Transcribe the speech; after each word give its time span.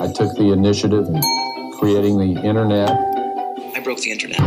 I 0.00 0.10
took 0.10 0.34
the 0.34 0.50
initiative 0.50 1.06
in 1.08 1.20
creating 1.78 2.16
the 2.16 2.40
internet. 2.42 2.88
I 3.76 3.80
broke 3.84 4.00
the 4.00 4.12
internet. 4.12 4.40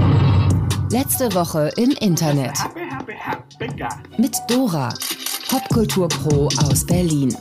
Letzte 0.89 1.31
Woche 1.35 1.69
im 1.77 1.91
Internet. 1.99 2.57
Mit 4.17 4.35
Dora, 4.47 4.91
Popkultur-Pro 5.49 6.49
aus 6.65 6.83
Berlin. 6.87 7.37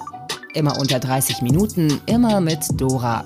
Immer 0.52 0.78
unter 0.78 0.98
30 0.98 1.40
Minuten, 1.40 2.02
immer 2.04 2.42
mit 2.42 2.60
Dora. 2.78 3.24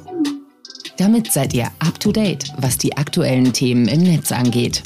Damit 0.98 1.32
seid 1.32 1.52
ihr 1.52 1.66
up 1.80 1.98
to 1.98 2.12
date, 2.12 2.52
was 2.58 2.78
die 2.78 2.96
aktuellen 2.96 3.52
Themen 3.52 3.88
im 3.88 4.04
Netz 4.04 4.30
angeht. 4.30 4.84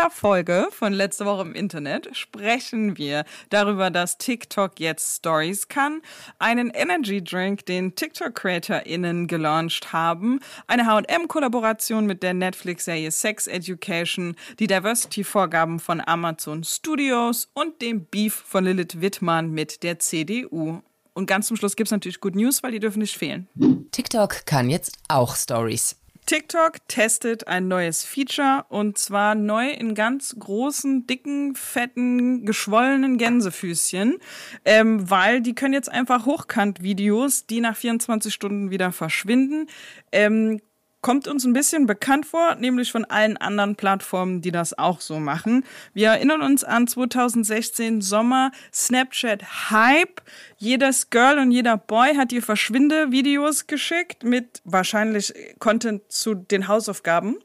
Dieser 0.00 0.10
Folge 0.10 0.68
von 0.70 0.94
letzte 0.94 1.26
Woche 1.26 1.42
im 1.42 1.54
Internet 1.54 2.16
sprechen 2.16 2.96
wir 2.96 3.24
darüber, 3.50 3.90
dass 3.90 4.16
TikTok 4.16 4.80
jetzt 4.80 5.18
Stories 5.18 5.68
kann, 5.68 6.00
einen 6.38 6.70
Energy 6.70 7.22
Drink, 7.22 7.66
den 7.66 7.94
TikTok-CreatorInnen 7.94 9.26
gelauncht 9.26 9.92
haben, 9.92 10.40
eine 10.66 10.86
H&M-Kollaboration 10.86 12.06
mit 12.06 12.22
der 12.22 12.32
Netflix-Serie 12.32 13.10
Sex 13.10 13.46
Education, 13.46 14.36
die 14.58 14.68
Diversity-Vorgaben 14.68 15.80
von 15.80 16.00
Amazon 16.00 16.64
Studios 16.64 17.50
und 17.52 17.82
dem 17.82 18.06
Beef 18.06 18.42
von 18.46 18.64
Lilith 18.64 19.02
Wittmann 19.02 19.50
mit 19.50 19.82
der 19.82 19.98
CDU. 19.98 20.80
Und 21.12 21.26
ganz 21.26 21.48
zum 21.48 21.58
Schluss 21.58 21.76
gibt 21.76 21.88
es 21.88 21.92
natürlich 21.92 22.20
Good 22.20 22.36
News, 22.36 22.62
weil 22.62 22.72
die 22.72 22.80
dürfen 22.80 23.00
nicht 23.00 23.18
fehlen. 23.18 23.48
TikTok 23.90 24.46
kann 24.46 24.70
jetzt 24.70 24.96
auch 25.08 25.36
Stories. 25.36 25.99
TikTok 26.30 26.86
testet 26.86 27.48
ein 27.48 27.66
neues 27.66 28.04
Feature 28.04 28.64
und 28.68 28.98
zwar 28.98 29.34
neu 29.34 29.68
in 29.68 29.96
ganz 29.96 30.36
großen, 30.38 31.04
dicken, 31.08 31.56
fetten, 31.56 32.46
geschwollenen 32.46 33.18
Gänsefüßchen, 33.18 34.16
ähm, 34.64 35.10
weil 35.10 35.40
die 35.40 35.56
können 35.56 35.74
jetzt 35.74 35.90
einfach 35.90 36.26
Hochkant-Videos, 36.26 37.46
die 37.46 37.60
nach 37.60 37.74
24 37.74 38.32
Stunden 38.32 38.70
wieder 38.70 38.92
verschwinden, 38.92 39.66
ähm, 40.12 40.60
kommt 41.02 41.28
uns 41.28 41.44
ein 41.44 41.52
bisschen 41.52 41.86
bekannt 41.86 42.26
vor, 42.26 42.56
nämlich 42.56 42.92
von 42.92 43.04
allen 43.04 43.36
anderen 43.36 43.76
Plattformen, 43.76 44.42
die 44.42 44.50
das 44.50 44.78
auch 44.78 45.00
so 45.00 45.18
machen. 45.18 45.64
Wir 45.94 46.08
erinnern 46.08 46.42
uns 46.42 46.64
an 46.64 46.86
2016 46.86 48.00
Sommer, 48.00 48.52
Snapchat 48.72 49.70
Hype. 49.70 50.20
Jedes 50.58 51.10
Girl 51.10 51.38
und 51.38 51.50
jeder 51.50 51.76
Boy 51.76 52.14
hat 52.16 52.30
dir 52.30 52.42
Verschwinde-Videos 52.42 53.66
geschickt 53.66 54.24
mit 54.24 54.60
wahrscheinlich 54.64 55.32
Content 55.58 56.10
zu 56.10 56.34
den 56.34 56.68
Hausaufgaben. 56.68 57.38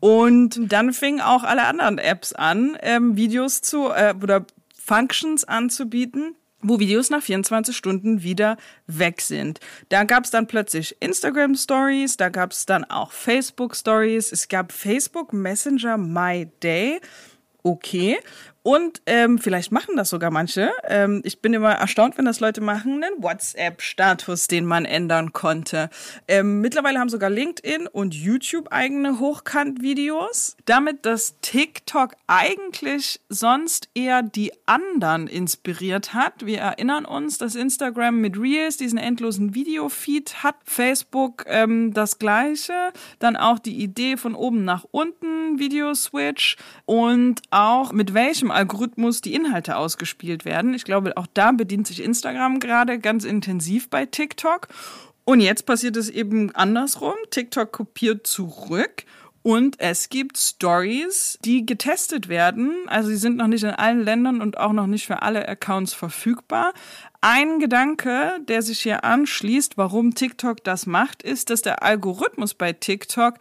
Und 0.00 0.72
dann 0.72 0.92
fingen 0.92 1.20
auch 1.20 1.44
alle 1.44 1.64
anderen 1.64 1.98
Apps 1.98 2.32
an, 2.32 2.78
ähm, 2.80 3.16
Videos 3.16 3.60
zu 3.60 3.90
äh, 3.90 4.14
oder 4.20 4.46
Functions 4.90 5.44
anzubieten, 5.44 6.34
wo 6.62 6.78
Videos 6.78 7.10
nach 7.10 7.22
24 7.22 7.76
Stunden 7.76 8.22
wieder 8.22 8.56
weg 8.86 9.20
sind. 9.20 9.60
Da 9.88 10.04
gab 10.04 10.24
es 10.24 10.30
dann 10.30 10.46
plötzlich 10.46 10.96
Instagram 11.00 11.54
Stories, 11.54 12.16
da 12.16 12.28
gab 12.28 12.52
es 12.52 12.66
dann 12.66 12.84
auch 12.84 13.12
Facebook 13.12 13.76
Stories, 13.76 14.32
es 14.32 14.48
gab 14.48 14.72
Facebook 14.72 15.32
Messenger 15.32 15.96
My 15.96 16.50
Day. 16.62 17.00
Okay. 17.62 18.18
Und 18.62 19.00
ähm, 19.06 19.38
vielleicht 19.38 19.72
machen 19.72 19.96
das 19.96 20.10
sogar 20.10 20.30
manche. 20.30 20.70
Ähm, 20.86 21.22
ich 21.24 21.40
bin 21.40 21.54
immer 21.54 21.72
erstaunt, 21.72 22.18
wenn 22.18 22.26
das 22.26 22.40
Leute 22.40 22.60
machen, 22.60 23.02
einen 23.02 23.22
WhatsApp-Status, 23.22 24.48
den 24.48 24.66
man 24.66 24.84
ändern 24.84 25.32
konnte. 25.32 25.88
Ähm, 26.28 26.60
mittlerweile 26.60 26.98
haben 26.98 27.08
sogar 27.08 27.30
LinkedIn 27.30 27.86
und 27.86 28.14
YouTube 28.14 28.68
eigene 28.70 29.18
Hochkant-Videos. 29.18 30.58
Damit, 30.66 31.06
dass 31.06 31.40
TikTok 31.40 32.16
eigentlich 32.26 33.20
sonst 33.30 33.88
eher 33.94 34.22
die 34.22 34.52
anderen 34.66 35.26
inspiriert 35.26 36.12
hat. 36.12 36.44
Wir 36.44 36.58
erinnern 36.58 37.06
uns, 37.06 37.38
dass 37.38 37.54
Instagram 37.54 38.20
mit 38.20 38.38
Reels 38.38 38.76
diesen 38.76 38.98
endlosen 38.98 39.54
Videofeed 39.54 40.42
hat. 40.42 40.56
Facebook 40.64 41.44
ähm, 41.46 41.94
das 41.94 42.18
gleiche. 42.18 42.92
Dann 43.20 43.36
auch 43.36 43.58
die 43.58 43.82
Idee 43.82 44.18
von 44.18 44.34
oben 44.34 44.64
nach 44.64 44.84
unten 44.90 45.58
Video-Switch 45.58 46.58
und 46.84 47.40
auch 47.50 47.92
mit 47.92 48.12
welchem 48.12 48.49
Algorithmus 48.50 49.20
die 49.20 49.34
Inhalte 49.34 49.76
ausgespielt 49.76 50.44
werden. 50.44 50.74
Ich 50.74 50.84
glaube, 50.84 51.16
auch 51.16 51.26
da 51.32 51.52
bedient 51.52 51.86
sich 51.86 52.02
Instagram 52.02 52.60
gerade 52.60 52.98
ganz 52.98 53.24
intensiv 53.24 53.88
bei 53.88 54.06
TikTok. 54.06 54.68
Und 55.24 55.40
jetzt 55.40 55.66
passiert 55.66 55.96
es 55.96 56.08
eben 56.08 56.54
andersrum. 56.54 57.14
TikTok 57.30 57.72
kopiert 57.72 58.26
zurück 58.26 59.04
und 59.42 59.80
es 59.80 60.10
gibt 60.10 60.36
Stories, 60.36 61.38
die 61.44 61.64
getestet 61.64 62.28
werden. 62.28 62.72
Also 62.88 63.08
sie 63.08 63.16
sind 63.16 63.36
noch 63.36 63.46
nicht 63.46 63.62
in 63.62 63.70
allen 63.70 64.02
Ländern 64.02 64.42
und 64.42 64.58
auch 64.58 64.72
noch 64.72 64.86
nicht 64.86 65.06
für 65.06 65.22
alle 65.22 65.48
Accounts 65.48 65.94
verfügbar. 65.94 66.74
Ein 67.22 67.58
Gedanke, 67.58 68.38
der 68.48 68.60
sich 68.60 68.80
hier 68.80 69.04
anschließt, 69.04 69.78
warum 69.78 70.14
TikTok 70.14 70.62
das 70.62 70.86
macht, 70.86 71.22
ist, 71.22 71.48
dass 71.48 71.62
der 71.62 71.82
Algorithmus 71.82 72.52
bei 72.54 72.72
TikTok 72.72 73.36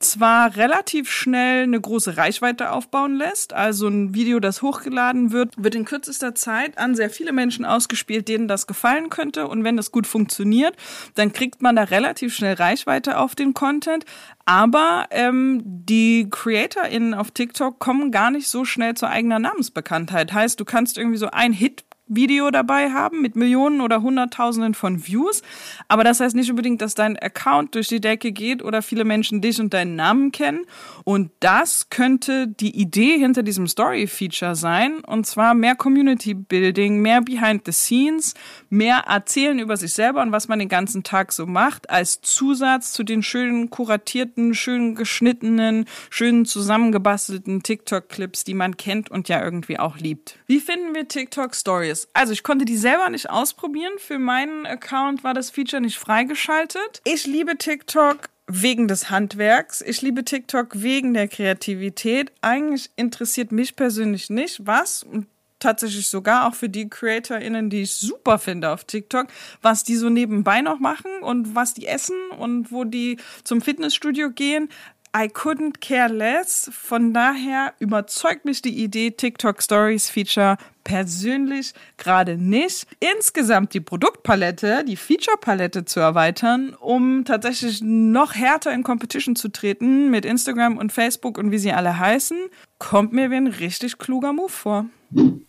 zwar 0.00 0.56
relativ 0.56 1.10
schnell 1.10 1.64
eine 1.64 1.80
große 1.80 2.16
Reichweite 2.16 2.70
aufbauen 2.70 3.16
lässt. 3.16 3.52
Also 3.52 3.88
ein 3.88 4.14
Video, 4.14 4.38
das 4.38 4.62
hochgeladen 4.62 5.32
wird, 5.32 5.54
wird 5.56 5.74
in 5.74 5.84
kürzester 5.84 6.34
Zeit 6.34 6.78
an 6.78 6.94
sehr 6.94 7.10
viele 7.10 7.32
Menschen 7.32 7.64
ausgespielt, 7.64 8.28
denen 8.28 8.46
das 8.46 8.66
gefallen 8.66 9.10
könnte. 9.10 9.48
Und 9.48 9.64
wenn 9.64 9.76
das 9.76 9.90
gut 9.90 10.06
funktioniert, 10.06 10.76
dann 11.14 11.32
kriegt 11.32 11.62
man 11.62 11.74
da 11.74 11.82
relativ 11.82 12.34
schnell 12.34 12.54
Reichweite 12.54 13.18
auf 13.18 13.34
den 13.34 13.54
Content. 13.54 14.04
Aber 14.44 15.06
ähm, 15.10 15.62
die 15.64 16.28
CreatorInnen 16.30 17.14
auf 17.14 17.32
TikTok 17.32 17.78
kommen 17.78 18.12
gar 18.12 18.30
nicht 18.30 18.48
so 18.48 18.64
schnell 18.64 18.94
zu 18.94 19.08
eigener 19.08 19.38
Namensbekanntheit. 19.38 20.32
Heißt, 20.32 20.60
du 20.60 20.64
kannst 20.64 20.96
irgendwie 20.96 21.18
so 21.18 21.28
ein 21.30 21.52
Hit 21.52 21.87
Video 22.08 22.50
dabei 22.50 22.90
haben 22.90 23.20
mit 23.20 23.36
Millionen 23.36 23.80
oder 23.80 24.02
Hunderttausenden 24.02 24.74
von 24.74 25.06
Views. 25.06 25.42
Aber 25.88 26.04
das 26.04 26.20
heißt 26.20 26.34
nicht 26.34 26.50
unbedingt, 26.50 26.80
dass 26.82 26.94
dein 26.94 27.18
Account 27.18 27.74
durch 27.74 27.88
die 27.88 28.00
Decke 28.00 28.32
geht 28.32 28.62
oder 28.62 28.82
viele 28.82 29.04
Menschen 29.04 29.40
dich 29.40 29.60
und 29.60 29.74
deinen 29.74 29.96
Namen 29.96 30.32
kennen. 30.32 30.64
Und 31.04 31.30
das 31.40 31.90
könnte 31.90 32.48
die 32.48 32.80
Idee 32.80 33.18
hinter 33.18 33.42
diesem 33.42 33.66
Story-Feature 33.66 34.56
sein. 34.56 35.00
Und 35.00 35.26
zwar 35.26 35.54
mehr 35.54 35.74
Community-Building, 35.74 37.00
mehr 37.00 37.20
Behind 37.20 37.62
the 37.64 37.72
Scenes, 37.72 38.34
mehr 38.70 39.04
erzählen 39.06 39.58
über 39.58 39.76
sich 39.76 39.92
selber 39.92 40.22
und 40.22 40.32
was 40.32 40.48
man 40.48 40.58
den 40.58 40.68
ganzen 40.68 41.02
Tag 41.02 41.32
so 41.32 41.46
macht, 41.46 41.90
als 41.90 42.20
Zusatz 42.20 42.92
zu 42.92 43.04
den 43.04 43.22
schönen 43.22 43.70
kuratierten, 43.70 44.54
schön 44.54 44.94
geschnittenen, 44.94 45.86
schön 46.10 46.44
zusammengebastelten 46.44 47.62
TikTok-Clips, 47.62 48.44
die 48.44 48.54
man 48.54 48.76
kennt 48.76 49.10
und 49.10 49.28
ja 49.28 49.42
irgendwie 49.42 49.78
auch 49.78 49.98
liebt. 49.98 50.38
Wie 50.46 50.60
finden 50.60 50.94
wir 50.94 51.08
TikTok 51.08 51.54
Stories? 51.54 51.97
Ist. 51.98 52.10
Also 52.14 52.32
ich 52.32 52.42
konnte 52.42 52.64
die 52.64 52.76
selber 52.76 53.08
nicht 53.10 53.30
ausprobieren. 53.30 53.92
Für 53.98 54.18
meinen 54.18 54.66
Account 54.66 55.24
war 55.24 55.34
das 55.34 55.50
Feature 55.50 55.80
nicht 55.80 55.98
freigeschaltet. 55.98 57.00
Ich 57.04 57.26
liebe 57.26 57.56
TikTok 57.56 58.28
wegen 58.46 58.88
des 58.88 59.10
Handwerks. 59.10 59.82
Ich 59.82 60.00
liebe 60.02 60.24
TikTok 60.24 60.82
wegen 60.82 61.14
der 61.14 61.28
Kreativität. 61.28 62.32
Eigentlich 62.40 62.90
interessiert 62.96 63.52
mich 63.52 63.76
persönlich 63.76 64.30
nicht, 64.30 64.66
was 64.66 65.02
und 65.02 65.26
tatsächlich 65.58 66.06
sogar 66.06 66.46
auch 66.46 66.54
für 66.54 66.68
die 66.68 66.88
CreatorInnen, 66.88 67.68
die 67.68 67.82
ich 67.82 67.94
super 67.94 68.38
finde 68.38 68.70
auf 68.70 68.84
TikTok, 68.84 69.26
was 69.60 69.82
die 69.82 69.96
so 69.96 70.08
nebenbei 70.08 70.60
noch 70.60 70.78
machen 70.78 71.10
und 71.22 71.54
was 71.54 71.74
die 71.74 71.86
essen 71.86 72.16
und 72.38 72.70
wo 72.70 72.84
die 72.84 73.18
zum 73.44 73.60
Fitnessstudio 73.60 74.30
gehen. 74.30 74.68
I 75.16 75.24
couldn't 75.26 75.80
care 75.80 76.12
less. 76.12 76.70
Von 76.72 77.12
daher 77.12 77.74
überzeugt 77.78 78.44
mich 78.44 78.62
die 78.62 78.82
Idee 78.82 79.10
TikTok 79.10 79.62
Stories 79.62 80.10
Feature 80.10 80.58
persönlich 80.88 81.74
gerade 81.98 82.38
nicht. 82.38 82.86
Insgesamt 82.98 83.74
die 83.74 83.80
Produktpalette, 83.80 84.84
die 84.88 84.96
Feature-Palette 84.96 85.84
zu 85.84 86.00
erweitern, 86.00 86.74
um 86.80 87.26
tatsächlich 87.26 87.82
noch 87.82 88.34
härter 88.34 88.72
in 88.72 88.82
Competition 88.82 89.36
zu 89.36 89.50
treten 89.50 90.10
mit 90.10 90.24
Instagram 90.24 90.78
und 90.78 90.90
Facebook 90.90 91.36
und 91.36 91.50
wie 91.50 91.58
sie 91.58 91.72
alle 91.72 91.98
heißen, 91.98 92.38
kommt 92.78 93.12
mir 93.12 93.30
wie 93.30 93.36
ein 93.36 93.48
richtig 93.48 93.98
kluger 93.98 94.32
Move 94.32 94.48
vor. 94.48 94.86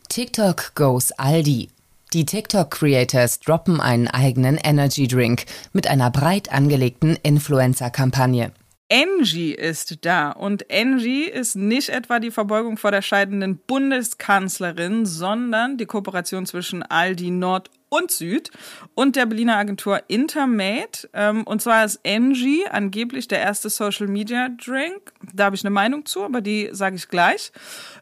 TikTok 0.09 0.75
goes 0.75 1.13
Aldi. 1.13 1.69
Die 2.11 2.25
TikTok-Creators 2.25 3.39
droppen 3.39 3.79
einen 3.79 4.09
eigenen 4.09 4.57
Energy 4.57 5.07
Drink 5.07 5.45
mit 5.71 5.87
einer 5.87 6.11
breit 6.11 6.51
angelegten 6.51 7.15
Influencer-Kampagne. 7.23 8.51
Angie 8.91 9.53
ist 9.53 10.03
da. 10.05 10.31
Und 10.31 10.65
Angie 10.71 11.25
ist 11.25 11.55
nicht 11.55 11.89
etwa 11.89 12.19
die 12.19 12.31
Verbeugung 12.31 12.77
vor 12.77 12.91
der 12.91 13.01
scheidenden 13.01 13.57
Bundeskanzlerin, 13.57 15.05
sondern 15.05 15.77
die 15.77 15.85
Kooperation 15.85 16.45
zwischen 16.45 16.81
Aldi 16.83 17.29
Nord 17.29 17.69
und 17.89 18.11
Süd 18.11 18.51
und 18.95 19.15
der 19.15 19.25
Berliner 19.25 19.57
Agentur 19.57 20.01
Intermate. 20.07 21.09
Ähm, 21.13 21.43
und 21.43 21.61
zwar 21.61 21.85
ist 21.85 21.99
Angie 22.05 22.65
angeblich 22.67 23.27
der 23.27 23.39
erste 23.39 23.69
Social 23.69 24.07
Media 24.07 24.49
Drink. 24.49 25.13
Da 25.33 25.45
habe 25.45 25.55
ich 25.55 25.63
eine 25.63 25.71
Meinung 25.71 26.05
zu, 26.05 26.23
aber 26.23 26.41
die 26.41 26.69
sage 26.71 26.95
ich 26.95 27.09
gleich. 27.09 27.51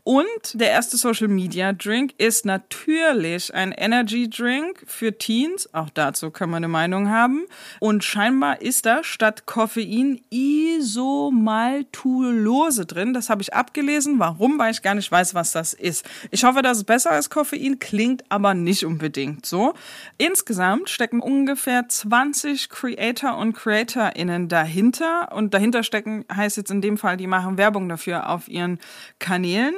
Und 0.04 0.28
der 0.54 0.72
erste 0.72 0.98
Social 0.98 1.28
Media 1.28 1.74
Drink 1.74 2.14
ist 2.18 2.46
natürlich 2.46 3.54
ein 3.54 3.72
Energy 3.72 4.30
Drink 4.30 4.84
für 4.86 5.18
Teens. 5.18 5.74
Auch 5.74 5.90
dazu 5.90 6.32
kann 6.32 6.50
man 6.50 6.58
eine 6.58 6.70
Meinung 6.70 7.10
haben. 7.10 7.46
Und 7.80 8.04
scheinbar 8.04 8.62
ist 8.62 8.86
da 8.86 9.04
statt 9.04 9.46
Koffein 9.46 10.22
Isomaltulose 10.30 12.86
drin. 12.86 13.14
Das 13.14 13.30
habe 13.30 13.42
ich 13.42 13.54
abgelesen. 13.54 14.20
Warum? 14.20 14.60
Weil 14.60 14.72
ich 14.72 14.82
gar 14.82 14.96
nicht 14.96 15.12
weiß, 15.12 15.34
was 15.34 15.52
das 15.52 15.74
ist. 15.74 16.06
Ich 16.32 16.44
hoffe, 16.44 16.62
das 16.62 16.80
ist 16.80 16.86
besser 16.86 17.12
als 17.12 17.30
Koffein, 17.30 17.80
klingt 17.80 18.24
aber 18.30 18.54
nicht 18.54 18.86
unbedingt 18.86 19.46
so. 19.46 19.74
Insgesamt 20.18 20.90
stecken 20.90 21.20
ungefähr 21.20 21.88
20 21.88 22.70
Creator 22.70 23.38
und 23.38 23.54
CreatorInnen 23.54 24.48
dahinter. 24.48 25.32
Und 25.34 25.54
dahinter 25.54 25.84
stecken 25.84 26.26
heißt 26.34 26.58
jetzt 26.58 26.72
in 26.72 26.82
dem 26.82 26.98
Fall, 26.98 27.18
die 27.18 27.28
machen 27.28 27.58
Werbung 27.58 27.90
dafür 27.90 28.30
auf 28.30 28.48
ihren 28.48 28.80
Kanälen. 29.20 29.76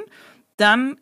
Dann 0.58 0.98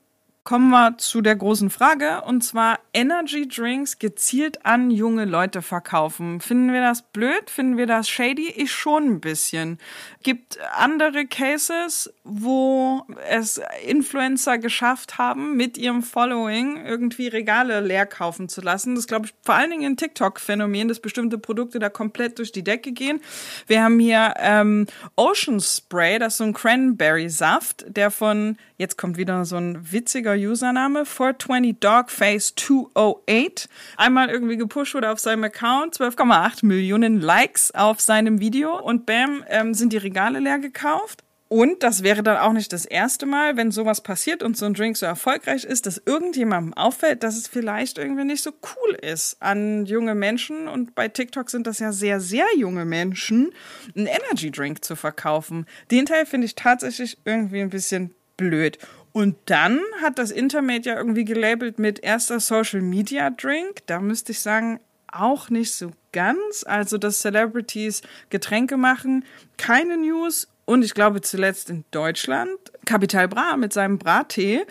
kommen 0.48 0.70
wir 0.70 0.98
zu 0.98 1.20
der 1.20 1.36
großen 1.36 1.70
Frage 1.70 2.22
und 2.22 2.42
zwar 2.42 2.80
Energy 2.94 3.50
Drinks 3.50 4.00
gezielt 4.00 4.66
an 4.66 4.92
junge 4.92 5.26
Leute 5.26 5.62
verkaufen. 5.62 6.40
Finden 6.40 6.72
wir 6.72 6.80
das 6.80 7.02
blöd? 7.02 7.50
Finden 7.50 7.76
wir 7.76 7.86
das 7.86 8.08
shady? 8.08 8.54
Ich 8.56 8.72
schon 8.72 9.04
ein 9.10 9.20
bisschen. 9.20 9.78
Gibt 10.24 10.58
andere 10.74 11.26
Cases, 11.26 12.14
wo 12.24 13.04
es 13.30 13.60
Influencer 13.86 14.58
geschafft 14.58 15.18
haben, 15.18 15.58
mit 15.58 15.78
ihrem 15.78 16.02
Following 16.02 16.78
irgendwie 16.78 17.28
Regale 17.28 17.82
leer 17.82 18.06
kaufen 18.06 18.48
zu 18.48 18.62
lassen. 18.62 18.96
Das 18.96 19.06
glaube 19.06 19.26
ich 19.26 19.34
vor 19.42 19.56
allen 19.56 19.72
Dingen 19.72 19.92
ein 19.92 19.98
TikTok-Phänomen, 19.98 20.88
dass 20.88 21.02
bestimmte 21.02 21.38
Produkte 21.38 21.80
da 21.80 21.90
komplett 21.90 22.40
durch 22.40 22.54
die 22.54 22.64
Decke 22.64 22.94
gehen. 22.94 23.20
Wir 23.68 23.84
haben 23.84 24.00
hier 24.00 24.34
ähm, 24.38 24.88
Ocean 25.18 25.60
Spray, 25.60 26.20
das 26.20 26.36
ist 26.36 26.38
so 26.38 26.46
ein 26.46 26.54
Cranberry-Saft, 26.54 27.86
der 27.90 28.12
von, 28.12 28.56
jetzt 28.78 28.98
kommt 28.98 29.18
wieder 29.18 29.44
so 29.44 29.58
ein 29.58 29.92
witziger 29.92 30.37
Username, 30.38 31.06
420 31.06 31.80
Dogface 31.80 32.56
208, 32.56 33.70
einmal 33.98 34.30
irgendwie 34.30 34.58
gepusht 34.58 34.94
wurde 34.96 35.12
auf 35.12 35.20
seinem 35.20 35.44
Account, 35.44 35.96
12,8 35.96 36.66
Millionen 36.66 37.20
Likes 37.20 37.72
auf 37.72 38.00
seinem 38.00 38.40
Video 38.40 38.80
und 38.80 39.06
bam, 39.06 39.44
ähm, 39.50 39.74
sind 39.74 39.94
die 39.94 39.98
Regale 39.98 40.40
leer 40.40 40.60
gekauft. 40.60 41.24
Und 41.50 41.82
das 41.84 42.04
wäre 42.04 42.24
dann 42.24 42.38
auch 42.38 42.52
nicht 42.52 42.74
das 42.74 42.86
erste 42.86 43.26
Mal, 43.26 43.56
wenn 43.56 43.72
sowas 43.72 44.02
passiert 44.02 44.44
und 44.44 44.58
so 44.58 44.66
ein 44.66 44.74
Drink 44.74 44.98
so 44.98 45.06
erfolgreich 45.06 45.64
ist, 45.64 45.86
dass 45.86 46.02
irgendjemandem 46.06 46.74
auffällt, 46.74 47.24
dass 47.24 47.38
es 47.38 47.48
vielleicht 47.48 47.98
irgendwie 47.98 48.26
nicht 48.26 48.44
so 48.44 48.52
cool 48.52 48.96
ist 48.96 49.38
an 49.40 49.86
junge 49.86 50.14
Menschen. 50.14 50.68
Und 50.68 50.94
bei 50.94 51.08
TikTok 51.08 51.50
sind 51.50 51.66
das 51.66 51.80
ja 51.80 51.94
sehr, 51.94 52.20
sehr 52.20 52.46
junge 52.58 52.84
Menschen, 52.84 53.54
einen 53.96 54.08
Energy 54.08 54.52
Drink 54.52 54.84
zu 54.84 54.98
verkaufen. 54.98 55.66
Den 55.90 56.06
Teil 56.06 56.26
finde 56.26 56.46
ich 56.46 56.56
tatsächlich 56.56 57.18
irgendwie 57.24 57.62
ein 57.62 57.70
bisschen 57.70 58.14
blöd. 58.36 58.78
Und 59.18 59.36
dann 59.46 59.80
hat 60.00 60.20
das 60.20 60.30
Internet 60.30 60.86
ja 60.86 60.96
irgendwie 60.96 61.26
gelabelt 61.26 61.80
mit 61.80 62.04
erster 62.04 62.40
Social 62.40 62.82
Media 62.82 63.32
Drink. 63.32 63.82
Da 63.88 64.00
müsste 64.00 64.32
ich 64.32 64.42
sagen, 64.42 64.80
auch 65.12 65.50
nicht 65.50 65.74
so 65.74 65.90
ganz. 66.12 66.64
Also, 66.68 67.00
dass 67.00 67.22
Celebrities 67.22 68.04
Getränke 68.30 68.78
machen, 68.78 69.26
keine 69.58 69.98
News. 69.98 70.48
Und 70.66 70.86
ich 70.86 70.94
glaube 70.94 71.22
zuletzt 71.22 71.72
in 71.72 71.84
Deutschland, 71.90 72.60
Capital 72.86 73.28
Bra 73.28 73.58
mit 73.58 73.74
seinem 73.74 73.98
Brattee 73.98 74.68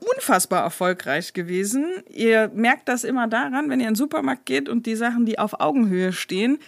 unfassbar 0.00 0.64
erfolgreich 0.64 1.32
gewesen. 1.32 1.86
Ihr 2.10 2.50
merkt 2.52 2.88
das 2.88 3.04
immer 3.04 3.28
daran, 3.28 3.70
wenn 3.70 3.78
ihr 3.78 3.86
in 3.86 3.92
den 3.92 3.94
Supermarkt 3.94 4.46
geht 4.46 4.68
und 4.68 4.86
die 4.86 4.96
Sachen, 4.96 5.26
die 5.26 5.38
auf 5.38 5.60
Augenhöhe 5.60 6.12
stehen, 6.12 6.58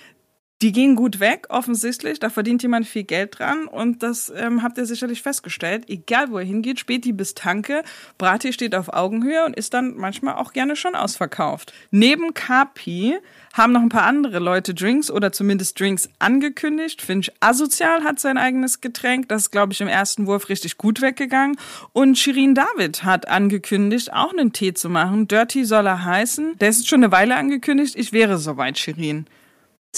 die 0.61 0.73
gehen 0.73 0.97
gut 0.97 1.21
weg, 1.21 1.47
offensichtlich. 1.51 2.19
Da 2.19 2.31
verdient 2.31 2.63
jemand 2.63 2.87
viel 2.87 3.05
Geld 3.05 3.39
dran. 3.39 3.69
Und 3.69 4.03
das 4.03 4.33
ähm, 4.35 4.63
habt 4.63 4.77
ihr 4.77 4.87
sicherlich 4.87 5.23
festgestellt. 5.23 5.89
Egal, 5.89 6.31
wo 6.31 6.39
er 6.39 6.45
hingeht, 6.45 6.81
Späti 6.81 7.13
bis 7.13 7.35
Tanke, 7.35 7.85
Brati 8.19 8.53
steht 8.53 8.75
auf 8.75 8.93
Augenhöhe 8.93 9.45
und 9.45 9.55
ist 9.55 9.73
dann 9.73 9.97
manchmal 9.97 10.35
auch 10.35 10.53
gerne 10.53 10.75
schon 10.75 10.97
ausverkauft. 10.97 11.73
Neben 11.93 12.35
Kapi 12.35 13.19
haben 13.53 13.73
noch 13.73 13.83
ein 13.83 13.89
paar 13.89 14.03
andere 14.03 14.41
Leute 14.41 14.75
Drinks 14.75 15.11
oder 15.11 15.31
zumindest 15.31 15.79
Drinks 15.79 16.09
angekündigt. 16.19 17.03
Finch 17.03 17.31
Asozial 17.39 18.03
hat 18.03 18.19
sein 18.19 18.37
eigenes 18.37 18.81
Getränk. 18.81 19.29
Das 19.29 19.43
ist, 19.43 19.51
glaube 19.53 19.73
ich, 19.73 19.81
im 19.81 19.89
ersten 19.89 20.27
Wurf 20.27 20.49
richtig 20.49 20.77
gut 20.77 21.01
weggegangen. 21.01 21.57
Und 21.93 22.19
Shirin 22.19 22.57
David 22.57 23.05
hat 23.05 23.29
angekündigt, 23.29 24.13
auch 24.13 24.33
einen 24.33 24.53
Tee 24.53 24.75
zu 24.75 24.89
machen. 24.89 25.29
Dirty 25.29 25.65
soll 25.65 25.87
er 25.87 26.05
heißen. 26.05 26.59
Der 26.59 26.69
ist 26.69 26.89
schon 26.89 27.05
eine 27.05 27.13
Weile 27.13 27.37
angekündigt. 27.37 27.95
Ich 27.97 28.13
wäre 28.13 28.39
soweit, 28.39 28.77
Shirin. 28.79 29.27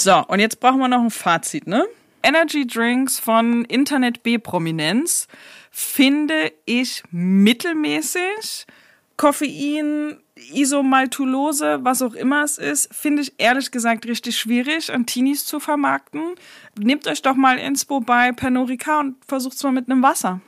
So, 0.03 0.25
und 0.29 0.41
jetzt 0.41 0.61
brauchen 0.61 0.79
wir 0.79 0.89
noch 0.89 1.03
ein 1.03 1.11
Fazit, 1.11 1.67
ne? 1.67 1.87
Energy 2.23 2.67
Drinks 2.67 3.21
von 3.21 3.67
Internet 3.67 4.23
B-Prominenz 4.23 5.29
finde 5.71 6.53
ich 6.65 7.03
mittelmäßig. 7.11 8.67
Koffein, 9.19 10.17
Isomaltulose, 10.55 11.81
was 11.83 12.01
auch 12.01 12.15
immer 12.15 12.45
es 12.45 12.57
ist, 12.57 12.95
finde 12.95 13.21
ich 13.21 13.35
ehrlich 13.37 13.71
gesagt 13.71 14.07
richtig 14.07 14.39
schwierig 14.39 14.91
an 14.91 15.05
Teenies 15.05 15.45
zu 15.45 15.61
vermarkten. 15.61 16.35
Nehmt 16.79 17.07
euch 17.07 17.21
doch 17.21 17.37
mal 17.37 17.59
Inspo 17.59 18.01
bei 18.01 18.33
Pernod 18.33 18.71
und 18.71 19.17
versucht 19.27 19.57
es 19.57 19.63
mal 19.63 19.73
mit 19.73 19.91
einem 19.91 20.03
Wasser. 20.03 20.41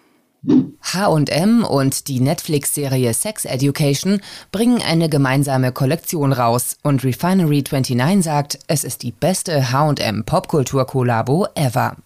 H&M 0.83 1.65
und 1.65 2.09
die 2.09 2.21
Netflix-Serie 2.21 3.15
Sex 3.15 3.45
Education 3.45 4.21
bringen 4.51 4.83
eine 4.83 5.09
gemeinsame 5.09 5.73
Kollektion 5.73 6.33
raus 6.33 6.77
und 6.83 7.05
Refinery 7.05 7.65
29 7.71 8.23
sagt, 8.23 8.59
es 8.67 8.85
ist 8.85 9.03
die 9.03 9.13
beste 9.13 9.73
H&M 9.73 10.25
Popkultur-Kollabo 10.25 11.49
ever. 11.55 11.97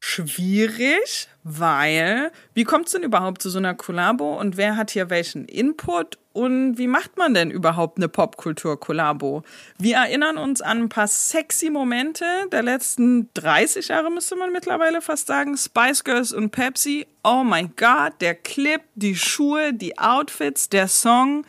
Schwierig, 0.00 1.28
weil 1.44 2.30
wie 2.52 2.64
kommt 2.64 2.86
es 2.86 2.92
denn 2.92 3.02
überhaupt 3.02 3.40
zu 3.40 3.50
so 3.50 3.58
einer 3.58 3.74
Kollabo 3.74 4.38
und 4.38 4.56
wer 4.56 4.76
hat 4.76 4.90
hier 4.90 5.08
welchen 5.10 5.46
Input 5.46 6.18
und 6.34 6.78
wie 6.78 6.88
macht 6.88 7.16
man 7.16 7.32
denn 7.32 7.52
überhaupt 7.52 7.96
eine 7.96 8.08
Popkultur-Kollabo? 8.08 9.44
Wir 9.78 9.96
erinnern 9.98 10.36
uns 10.36 10.60
an 10.60 10.82
ein 10.82 10.88
paar 10.88 11.06
sexy 11.06 11.70
Momente 11.70 12.24
der 12.50 12.64
letzten 12.64 13.30
30 13.34 13.86
Jahre, 13.86 14.10
müsste 14.10 14.34
man 14.34 14.50
mittlerweile 14.50 15.00
fast 15.00 15.28
sagen. 15.28 15.56
Spice 15.56 16.02
Girls 16.02 16.32
und 16.32 16.50
Pepsi. 16.50 17.06
Oh 17.22 17.44
mein 17.44 17.74
Gott, 17.76 18.14
der 18.20 18.34
Clip, 18.34 18.82
die 18.96 19.14
Schuhe, 19.14 19.72
die 19.72 19.96
Outfits, 19.96 20.68
der 20.68 20.88
Song. 20.88 21.46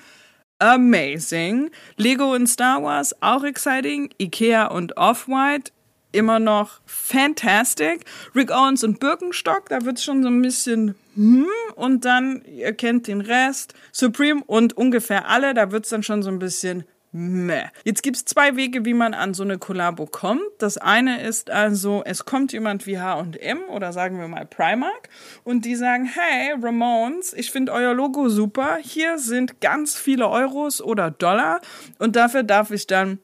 Amazing. 0.60 1.72
Lego 1.98 2.36
und 2.36 2.46
Star 2.46 2.84
Wars, 2.84 3.20
auch 3.24 3.44
exciting. 3.44 4.14
Ikea 4.20 4.68
und 4.68 4.98
Off-White, 4.98 5.72
immer 6.16 6.40
noch 6.40 6.80
fantastic. 6.86 8.06
Rick 8.34 8.52
Owens 8.52 8.84
und 8.84 9.00
Birkenstock, 9.00 9.70
da 9.70 9.86
wird 9.86 9.98
es 9.98 10.04
schon 10.04 10.24
so 10.24 10.30
ein 10.30 10.42
bisschen 10.42 10.96
hm, 11.16 11.46
und 11.76 12.06
dann, 12.06 12.44
ihr 12.46 12.74
kennt 12.74 13.08
den 13.08 13.22
Rest, 13.22 13.74
Supreme 13.92 14.44
und 14.46 14.76
ungefähr 14.76 15.30
alle, 15.30 15.54
da 15.54 15.72
wird 15.72 15.86
es 15.86 15.90
dann 15.90 16.04
schon 16.04 16.24
so 16.24 16.30
ein 16.30 16.40
bisschen 16.40 16.84
meh. 17.16 17.64
Jetzt 17.86 18.04
gibt 18.04 18.18
es 18.18 18.26
zwei 18.26 18.58
Wege, 18.58 18.84
wie 18.84 18.94
man 18.94 19.14
an 19.14 19.34
so 19.34 19.44
eine 19.44 19.58
Kollabo 19.58 20.06
kommt. 20.06 20.44
Das 20.58 20.78
eine 20.78 21.22
ist 21.22 21.50
also, 21.50 22.04
es 22.06 22.26
kommt 22.26 22.52
jemand 22.52 22.86
wie 22.86 23.00
H&M 23.00 23.64
oder 23.70 23.94
sagen 23.94 24.20
wir 24.20 24.28
mal 24.28 24.46
Primark 24.46 25.10
und 25.46 25.64
die 25.64 25.76
sagen, 25.76 26.06
hey 26.06 26.54
Ramones, 26.62 27.34
ich 27.34 27.52
finde 27.52 27.72
euer 27.72 27.94
Logo 27.94 28.28
super, 28.28 28.78
hier 28.82 29.18
sind 29.18 29.62
ganz 29.62 29.96
viele 29.96 30.28
Euros 30.28 30.82
oder 30.82 31.10
Dollar 31.10 31.62
und 32.00 32.18
dafür 32.18 32.44
darf 32.44 32.72
ich 32.72 32.86
dann 32.86 33.20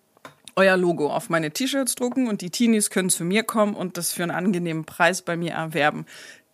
euer 0.56 0.78
Logo 0.78 1.12
auf 1.12 1.30
meine 1.30 1.52
T-Shirts 1.52 1.96
drucken 1.96 2.28
und 2.28 2.42
die 2.42 2.50
Teenies 2.50 2.90
können 2.90 3.10
zu 3.10 3.24
mir 3.24 3.44
kommen 3.44 3.76
und 3.76 3.98
das 3.98 4.14
für 4.14 4.24
einen 4.24 4.32
angenehmen 4.32 4.86
Preis 4.86 5.22
bei 5.22 5.38
mir 5.38 5.52
erwerben. 5.52 6.06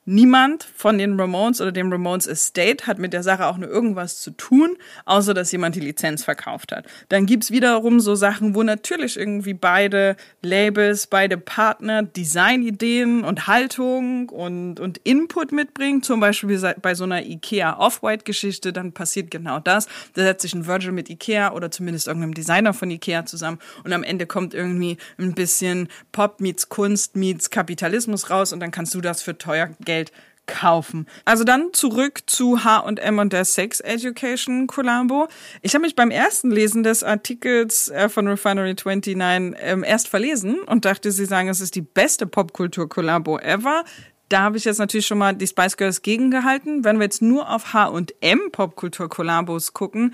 Niemand 0.10 0.64
von 0.64 0.98
den 0.98 1.20
Ramones 1.20 1.60
oder 1.60 1.74
dem 1.74 1.92
Ramones 1.92 2.28
Estate 2.28 2.88
hat 2.88 2.98
mit 2.98 3.12
der 3.12 3.24
Sache 3.24 3.46
auch 3.46 3.58
nur 3.58 3.68
irgendwas 3.68 4.22
zu 4.22 4.32
tun, 4.32 4.78
außer 5.04 5.34
dass 5.34 5.52
jemand 5.52 5.76
die 5.76 5.82
Lizenz 5.82 6.24
verkauft 6.24 6.72
hat. 6.72 6.86
Dann 7.10 7.26
gibt's 7.26 7.52
wiederum 7.52 8.00
so 8.00 8.16
Sachen, 8.16 8.56
wo 8.56 8.64
natürlich 8.64 9.18
irgendwie 9.18 9.54
beide 9.54 10.16
Labels, 10.42 11.08
beide 11.08 11.38
Partner 11.38 12.04
Designideen 12.04 13.26
und 13.26 13.48
Haltung 13.48 14.30
und, 14.30 14.80
und 14.80 14.98
Input 15.00 15.52
mitbringen. 15.52 16.02
Zum 16.04 16.22
Beispiel 16.22 16.58
bei 16.82 16.96
so 16.96 17.04
einer 17.04 17.26
IKEA 17.26 17.78
Off-White-Geschichte, 17.78 18.72
dann 18.72 18.94
passiert 18.94 19.30
genau 19.30 19.60
das. 19.60 19.88
Da 20.14 20.24
setzt 20.24 20.44
sich 20.44 20.54
ein 20.54 20.68
Virgil 20.68 20.94
mit 20.94 21.10
IKEA 21.10 21.52
oder 21.52 21.70
zumindest 21.70 22.08
irgendeinem 22.08 22.34
Designer 22.34 22.74
von 22.74 22.90
IKEA 22.90 23.26
zusammen 23.26 23.60
und 23.84 23.92
am 23.92 24.04
Ende 24.04 24.26
kommt 24.26 24.54
irgendwie 24.54 24.96
ein 25.18 25.34
bisschen 25.34 25.90
Pop 26.14 26.40
meets 26.40 26.70
Kunst 26.70 27.18
meets 27.18 27.50
Kapitalismus 27.50 28.30
raus 28.30 28.54
und 28.54 28.62
dann 28.62 28.72
kannst 28.72 28.96
du 28.96 29.02
das 29.02 29.22
für 29.22 29.38
teuer 29.38 29.72
Geld 29.84 29.97
Geld 29.98 30.12
kaufen. 30.46 31.08
Also 31.26 31.44
dann 31.44 31.74
zurück 31.74 32.22
zu 32.26 32.64
H&M 32.64 33.20
und 33.20 33.34
der 33.34 33.44
Sex 33.44 33.82
Education 33.82 34.66
Collabo. 34.66 35.28
Ich 35.62 35.74
habe 35.74 35.82
mich 35.82 35.94
beim 35.96 36.10
ersten 36.10 36.52
Lesen 36.52 36.84
des 36.84 37.04
Artikels 37.04 37.90
äh, 37.90 38.08
von 38.08 38.30
Refinery 38.30 38.76
29 38.82 39.60
ähm, 39.62 39.84
erst 39.84 40.08
verlesen 40.08 40.62
und 40.62 40.86
dachte, 40.86 41.12
sie 41.12 41.26
sagen, 41.26 41.50
es 41.50 41.60
ist 41.60 41.76
die 41.76 41.82
beste 41.82 42.28
Popkultur 42.28 42.88
Collabo 42.88 43.40
ever. 43.40 43.84
Da 44.30 44.42
habe 44.42 44.58
ich 44.58 44.66
jetzt 44.66 44.80
natürlich 44.80 45.08
schon 45.08 45.18
mal 45.18 45.34
die 45.34 45.48
Spice 45.48 45.78
Girls 45.78 46.02
gegengehalten. 46.02 46.84
Wenn 46.84 46.98
wir 46.98 47.04
jetzt 47.06 47.22
nur 47.22 47.50
auf 47.50 47.74
H&M 47.74 48.52
Popkultur 48.52 49.10
Kollabos 49.10 49.74
gucken, 49.74 50.14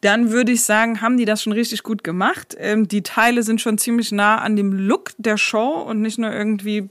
dann 0.00 0.30
würde 0.30 0.52
ich 0.52 0.62
sagen, 0.64 1.02
haben 1.02 1.18
die 1.18 1.26
das 1.26 1.42
schon 1.42 1.52
richtig 1.52 1.82
gut 1.82 2.02
gemacht. 2.02 2.56
Ähm, 2.58 2.88
die 2.88 3.02
Teile 3.02 3.42
sind 3.42 3.60
schon 3.60 3.76
ziemlich 3.76 4.12
nah 4.12 4.38
an 4.38 4.56
dem 4.56 4.72
Look 4.72 5.10
der 5.18 5.36
Show 5.36 5.84
und 5.86 6.00
nicht 6.00 6.18
nur 6.18 6.32
irgendwie 6.32 6.88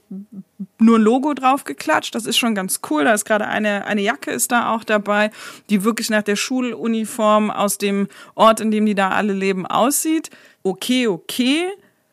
nur 0.78 1.00
ein 1.00 1.02
Logo 1.02 1.34
drauf 1.34 1.64
geklatscht. 1.64 2.14
Das 2.14 2.26
ist 2.26 2.38
schon 2.38 2.54
ganz 2.54 2.82
cool. 2.90 3.04
Da 3.04 3.14
ist 3.14 3.26
gerade 3.26 3.48
eine, 3.48 3.86
eine 3.86 4.02
Jacke 4.02 4.32
ist 4.32 4.52
da 4.52 4.74
auch 4.74 4.84
dabei, 4.84 5.32
die 5.70 5.84
wirklich 5.84 6.10
nach 6.12 6.24
der 6.24 6.36
Schuluniform 6.36 7.50
aus 7.50 7.80
dem 7.80 8.08
Ort, 8.36 8.60
in 8.60 8.70
dem 8.70 8.86
die 8.86 8.96
da 8.96 9.10
alle 9.10 9.34
leben, 9.34 9.66
aussieht. 9.66 10.30
Okay, 10.62 11.08
okay. 11.08 11.66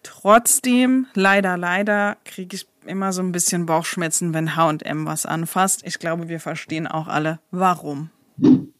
Trotzdem, 0.06 1.06
leider, 1.14 1.56
leider, 1.56 2.16
kriege 2.24 2.54
ich 2.54 2.66
immer 2.86 3.12
so 3.12 3.22
ein 3.22 3.32
bisschen 3.32 3.66
Bauchschmerzen, 3.66 4.34
wenn 4.34 4.54
H&M 4.54 5.04
was 5.04 5.26
anfasst. 5.26 5.82
Ich 5.84 5.98
glaube, 5.98 6.28
wir 6.28 6.38
verstehen 6.38 6.86
auch 6.86 7.08
alle, 7.08 7.40
warum. 7.50 8.10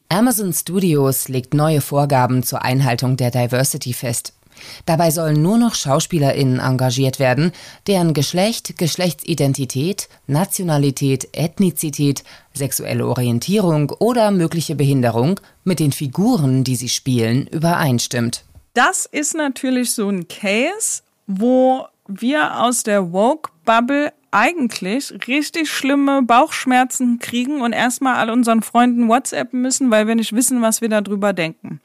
Amazon 0.07 0.53
Studios 0.53 1.27
legt 1.27 1.53
neue 1.53 1.81
Vorgaben 1.81 2.43
zur 2.43 2.61
Einhaltung 2.61 3.17
der 3.17 3.31
Diversity 3.31 3.91
fest. 3.91 4.33
Dabei 4.85 5.11
sollen 5.11 5.41
nur 5.41 5.57
noch 5.57 5.75
SchauspielerInnen 5.75 6.59
engagiert 6.59 7.19
werden, 7.19 7.51
deren 7.87 8.13
Geschlecht, 8.13 8.77
Geschlechtsidentität, 8.77 10.07
Nationalität, 10.27 11.27
Ethnizität, 11.33 12.23
sexuelle 12.53 13.05
Orientierung 13.05 13.89
oder 13.99 14.31
mögliche 14.31 14.75
Behinderung 14.75 15.41
mit 15.65 15.79
den 15.79 15.91
Figuren, 15.91 16.63
die 16.63 16.77
sie 16.77 16.89
spielen, 16.89 17.47
übereinstimmt. 17.47 18.45
Das 18.73 19.05
ist 19.07 19.33
natürlich 19.33 19.91
so 19.91 20.07
ein 20.07 20.27
Case, 20.27 21.01
wo 21.27 21.87
wir 22.07 22.61
aus 22.61 22.83
der 22.83 23.11
Woke-Bubble 23.11 24.13
eigentlich 24.31 25.13
richtig 25.27 25.69
schlimme 25.69 26.21
Bauchschmerzen 26.21 27.19
kriegen 27.19 27.61
und 27.61 27.73
erstmal 27.73 28.15
all 28.15 28.29
unseren 28.29 28.61
Freunden 28.61 29.07
WhatsApp 29.07 29.53
müssen, 29.53 29.91
weil 29.91 30.07
wir 30.07 30.15
nicht 30.15 30.33
wissen, 30.33 30.61
was 30.61 30.81
wir 30.81 30.89
darüber 30.89 31.33
denken. 31.33 31.81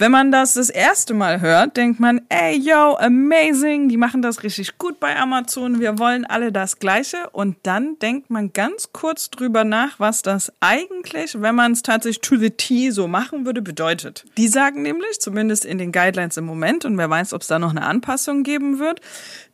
Wenn 0.00 0.12
man 0.12 0.32
das 0.32 0.54
das 0.54 0.70
erste 0.70 1.12
Mal 1.12 1.42
hört, 1.42 1.76
denkt 1.76 2.00
man, 2.00 2.22
ey, 2.30 2.56
yo, 2.56 2.96
amazing, 2.96 3.90
die 3.90 3.98
machen 3.98 4.22
das 4.22 4.42
richtig 4.42 4.78
gut 4.78 4.98
bei 4.98 5.14
Amazon, 5.14 5.78
wir 5.78 5.98
wollen 5.98 6.24
alle 6.24 6.52
das 6.52 6.78
Gleiche. 6.78 7.28
Und 7.32 7.58
dann 7.64 7.98
denkt 7.98 8.30
man 8.30 8.54
ganz 8.54 8.94
kurz 8.94 9.28
drüber 9.28 9.64
nach, 9.64 10.00
was 10.00 10.22
das 10.22 10.54
eigentlich, 10.60 11.42
wenn 11.42 11.54
man 11.54 11.72
es 11.72 11.82
tatsächlich 11.82 12.22
to 12.22 12.36
the 12.36 12.48
T 12.48 12.90
so 12.92 13.08
machen 13.08 13.44
würde, 13.44 13.60
bedeutet. 13.60 14.24
Die 14.38 14.48
sagen 14.48 14.80
nämlich, 14.80 15.20
zumindest 15.20 15.66
in 15.66 15.76
den 15.76 15.92
Guidelines 15.92 16.38
im 16.38 16.46
Moment, 16.46 16.86
und 16.86 16.96
wer 16.96 17.10
weiß, 17.10 17.34
ob 17.34 17.42
es 17.42 17.48
da 17.48 17.58
noch 17.58 17.68
eine 17.68 17.82
Anpassung 17.82 18.42
geben 18.42 18.78
wird, 18.78 19.02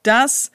dass 0.04 0.52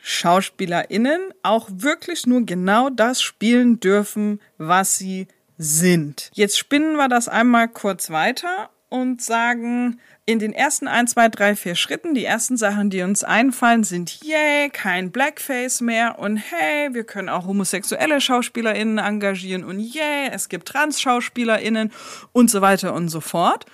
SchauspielerInnen 0.00 1.20
auch 1.42 1.68
wirklich 1.70 2.26
nur 2.26 2.46
genau 2.46 2.88
das 2.88 3.20
spielen 3.20 3.80
dürfen, 3.80 4.40
was 4.56 4.96
sie 4.96 5.28
sind. 5.58 6.30
Jetzt 6.32 6.58
spinnen 6.58 6.96
wir 6.96 7.08
das 7.08 7.28
einmal 7.28 7.68
kurz 7.68 8.08
weiter 8.08 8.70
und 8.88 9.20
sagen, 9.20 10.00
in 10.26 10.38
den 10.38 10.52
ersten 10.52 10.88
ein, 10.88 11.06
zwei, 11.06 11.28
drei, 11.28 11.54
vier 11.54 11.74
Schritten, 11.74 12.14
die 12.14 12.24
ersten 12.24 12.56
Sachen, 12.56 12.90
die 12.90 13.02
uns 13.02 13.24
einfallen, 13.24 13.84
sind, 13.84 14.24
yay, 14.24 14.70
kein 14.70 15.12
Blackface 15.12 15.80
mehr 15.80 16.18
und 16.18 16.36
hey, 16.36 16.92
wir 16.92 17.04
können 17.04 17.28
auch 17.28 17.46
homosexuelle 17.46 18.20
SchauspielerInnen 18.20 18.98
engagieren 18.98 19.64
und 19.64 19.80
yay, 19.80 20.28
es 20.32 20.48
gibt 20.48 20.68
Trans-SchauspielerInnen 20.68 21.92
und 22.32 22.50
so 22.50 22.60
weiter 22.60 22.94
und 22.94 23.08
so 23.08 23.20
fort. 23.20 23.66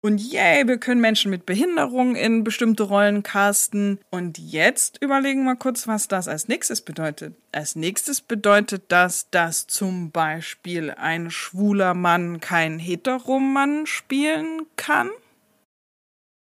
Und 0.00 0.20
yay, 0.20 0.68
wir 0.68 0.78
können 0.78 1.00
Menschen 1.00 1.30
mit 1.30 1.44
Behinderung 1.44 2.14
in 2.14 2.44
bestimmte 2.44 2.84
Rollen 2.84 3.24
casten. 3.24 3.98
Und 4.10 4.38
jetzt 4.38 5.02
überlegen 5.02 5.44
wir 5.44 5.56
kurz, 5.56 5.88
was 5.88 6.06
das 6.06 6.28
als 6.28 6.46
nächstes 6.46 6.82
bedeutet. 6.82 7.34
Als 7.50 7.74
nächstes 7.74 8.20
bedeutet 8.20 8.84
das, 8.88 9.28
dass 9.30 9.66
zum 9.66 10.12
Beispiel 10.12 10.92
ein 10.92 11.32
schwuler 11.32 11.94
Mann 11.94 12.38
kein 12.38 12.78
Heteromann 12.78 13.86
spielen 13.86 14.66
kann. 14.76 15.10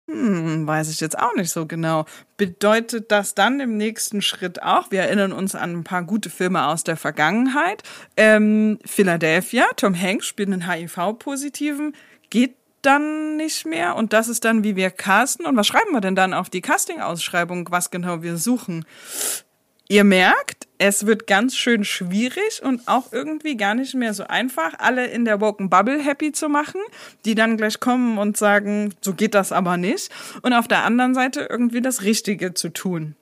Hm, 0.10 0.68
weiß 0.68 0.90
ich 0.90 1.00
jetzt 1.00 1.18
auch 1.18 1.34
nicht 1.36 1.52
so 1.52 1.66
genau. 1.66 2.06
Bedeutet 2.36 3.12
das 3.12 3.36
dann 3.36 3.60
im 3.60 3.78
nächsten 3.78 4.22
Schritt 4.22 4.62
auch, 4.62 4.92
wir 4.92 5.02
erinnern 5.02 5.32
uns 5.32 5.56
an 5.56 5.74
ein 5.74 5.84
paar 5.84 6.04
gute 6.04 6.30
Filme 6.30 6.68
aus 6.68 6.84
der 6.84 6.98
Vergangenheit, 6.98 7.84
ähm, 8.18 8.80
Philadelphia, 8.84 9.66
Tom 9.78 9.98
Hanks 9.98 10.28
spielt 10.28 10.52
einen 10.52 10.70
HIV-Positiven, 10.70 11.96
geht 12.30 12.56
dann 12.86 13.38
nicht 13.38 13.66
mehr 13.66 13.96
und 13.96 14.14
das 14.14 14.28
ist 14.28 14.46
dann, 14.46 14.64
wie 14.64 14.76
wir 14.76 14.92
casten. 14.92 15.46
Und 15.46 15.56
was 15.56 15.68
schreiben 15.68 15.92
wir 15.92 16.02
denn 16.02 16.16
dann 16.16 16.34
auf 16.34 16.50
die 16.50 16.62
Casting-Ausschreibung, 16.62 17.68
was 17.72 17.92
genau 17.92 18.22
wir 18.22 18.38
suchen? 18.38 18.86
Ihr 19.90 20.06
merkt, 20.06 20.68
es 20.78 21.06
wird 21.06 21.28
ganz 21.28 21.56
schön 21.56 21.84
schwierig 21.84 22.62
und 22.64 22.88
auch 22.88 23.12
irgendwie 23.12 23.58
gar 23.58 23.76
nicht 23.76 23.94
mehr 23.96 24.14
so 24.14 24.24
einfach, 24.24 24.74
alle 24.80 25.08
in 25.08 25.26
der 25.26 25.42
Woken 25.42 25.70
Bubble 25.70 26.02
happy 26.02 26.32
zu 26.32 26.48
machen, 26.48 26.82
die 27.26 27.36
dann 27.36 27.58
gleich 27.58 27.80
kommen 27.80 28.18
und 28.18 28.38
sagen, 28.38 28.94
so 29.02 29.14
geht 29.14 29.36
das 29.36 29.52
aber 29.52 29.78
nicht. 29.78 30.10
Und 30.42 30.54
auf 30.54 30.68
der 30.68 30.84
anderen 30.84 31.14
Seite 31.14 31.48
irgendwie 31.50 31.82
das 31.82 32.02
Richtige 32.02 32.54
zu 32.54 32.70
tun. 32.70 33.16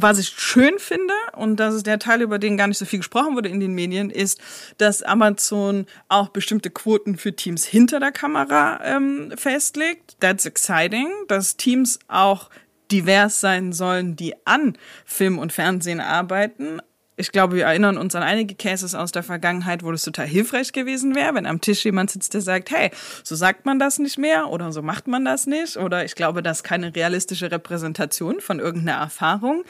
Was 0.00 0.20
ich 0.20 0.28
schön 0.28 0.78
finde, 0.78 1.12
und 1.34 1.56
das 1.56 1.74
ist 1.74 1.86
der 1.86 1.98
Teil, 1.98 2.22
über 2.22 2.38
den 2.38 2.56
gar 2.56 2.68
nicht 2.68 2.78
so 2.78 2.84
viel 2.84 3.00
gesprochen 3.00 3.34
wurde 3.34 3.48
in 3.48 3.58
den 3.58 3.74
Medien, 3.74 4.10
ist, 4.10 4.40
dass 4.76 5.02
Amazon 5.02 5.86
auch 6.08 6.28
bestimmte 6.28 6.70
Quoten 6.70 7.16
für 7.16 7.34
Teams 7.34 7.64
hinter 7.64 7.98
der 7.98 8.12
Kamera 8.12 8.80
ähm, 8.84 9.32
festlegt. 9.36 10.16
That's 10.20 10.46
exciting, 10.46 11.08
dass 11.26 11.56
Teams 11.56 11.98
auch 12.06 12.48
divers 12.92 13.40
sein 13.40 13.72
sollen, 13.72 14.14
die 14.14 14.34
an 14.46 14.78
Film 15.04 15.38
und 15.38 15.52
Fernsehen 15.52 16.00
arbeiten, 16.00 16.80
ich 17.18 17.32
glaube, 17.32 17.56
wir 17.56 17.64
erinnern 17.64 17.98
uns 17.98 18.14
an 18.14 18.22
einige 18.22 18.54
Cases 18.54 18.94
aus 18.94 19.12
der 19.12 19.22
Vergangenheit, 19.22 19.82
wo 19.82 19.90
das 19.90 20.02
total 20.02 20.26
hilfreich 20.26 20.72
gewesen 20.72 21.14
wäre, 21.14 21.34
wenn 21.34 21.46
am 21.46 21.60
Tisch 21.60 21.84
jemand 21.84 22.10
sitzt, 22.10 22.32
der 22.32 22.40
sagt, 22.40 22.70
hey, 22.70 22.90
so 23.24 23.34
sagt 23.34 23.66
man 23.66 23.78
das 23.78 23.98
nicht 23.98 24.18
mehr 24.18 24.48
oder 24.48 24.72
so 24.72 24.82
macht 24.82 25.08
man 25.08 25.24
das 25.24 25.46
nicht 25.46 25.76
oder 25.76 26.04
ich 26.04 26.14
glaube, 26.14 26.42
das 26.42 26.58
ist 26.58 26.62
keine 26.62 26.94
realistische 26.94 27.50
Repräsentation 27.50 28.40
von 28.40 28.60
irgendeiner 28.60 28.98
Erfahrung. 28.98 29.64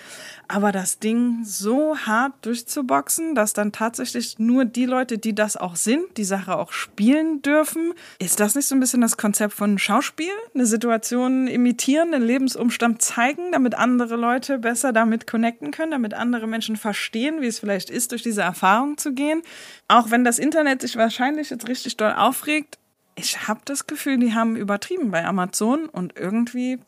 Aber 0.47 0.73
das 0.73 0.99
Ding 0.99 1.45
so 1.45 1.97
hart 1.99 2.33
durchzuboxen, 2.43 3.35
dass 3.35 3.53
dann 3.53 3.73
tatsächlich 3.73 4.39
nur 4.39 4.65
die 4.65 4.87
Leute, 4.87 5.19
die 5.19 5.35
das 5.35 5.57
auch 5.57 5.77
sind, 5.77 6.17
die 6.17 6.25
Sache 6.25 6.57
auch 6.57 6.73
spielen 6.73 7.43
dürfen, 7.43 7.93
ist 8.19 8.41
das 8.41 8.55
nicht 8.55 8.67
so 8.67 8.75
ein 8.75 8.81
bisschen 8.81 9.01
das 9.01 9.17
Konzept 9.17 9.55
von 9.55 9.79
Schauspiel? 9.79 10.33
Eine 10.55 10.67
Situation 10.67 11.47
imitieren, 11.49 12.15
einen 12.15 12.25
Lebensumstand 12.25 13.03
zeigen, 13.03 13.53
damit 13.53 13.75
andere 13.75 14.17
Leute 14.17 14.59
besser 14.59 14.93
damit 14.93 15.27
connecten 15.27 15.71
können, 15.71 15.91
damit 15.91 16.15
andere 16.15 16.47
Menschen 16.47 16.77
verstehen, 16.77 17.38
wie 17.41 17.47
es 17.47 17.59
vielleicht 17.59 17.91
ist, 17.91 18.13
durch 18.13 18.23
diese 18.23 18.43
Erfahrung 18.43 18.99
zu 18.99 19.13
gehen. 19.13 19.43
Auch 19.89 20.11
wenn 20.11 20.25
das 20.25 20.39
Internet 20.39 20.83
sich 20.83 20.97
wahrscheinlich 20.97 21.51
jetzt 21.51 21.69
richtig 21.69 21.97
doll 21.97 22.13
aufregt, 22.13 22.79
ich 23.17 23.49
habe 23.49 23.61
das 23.65 23.87
Gefühl, 23.87 24.19
die 24.19 24.35
haben 24.35 24.57
übertrieben 24.57 25.11
bei 25.11 25.25
Amazon 25.25 25.87
und 25.87 26.17
irgendwie 26.17 26.79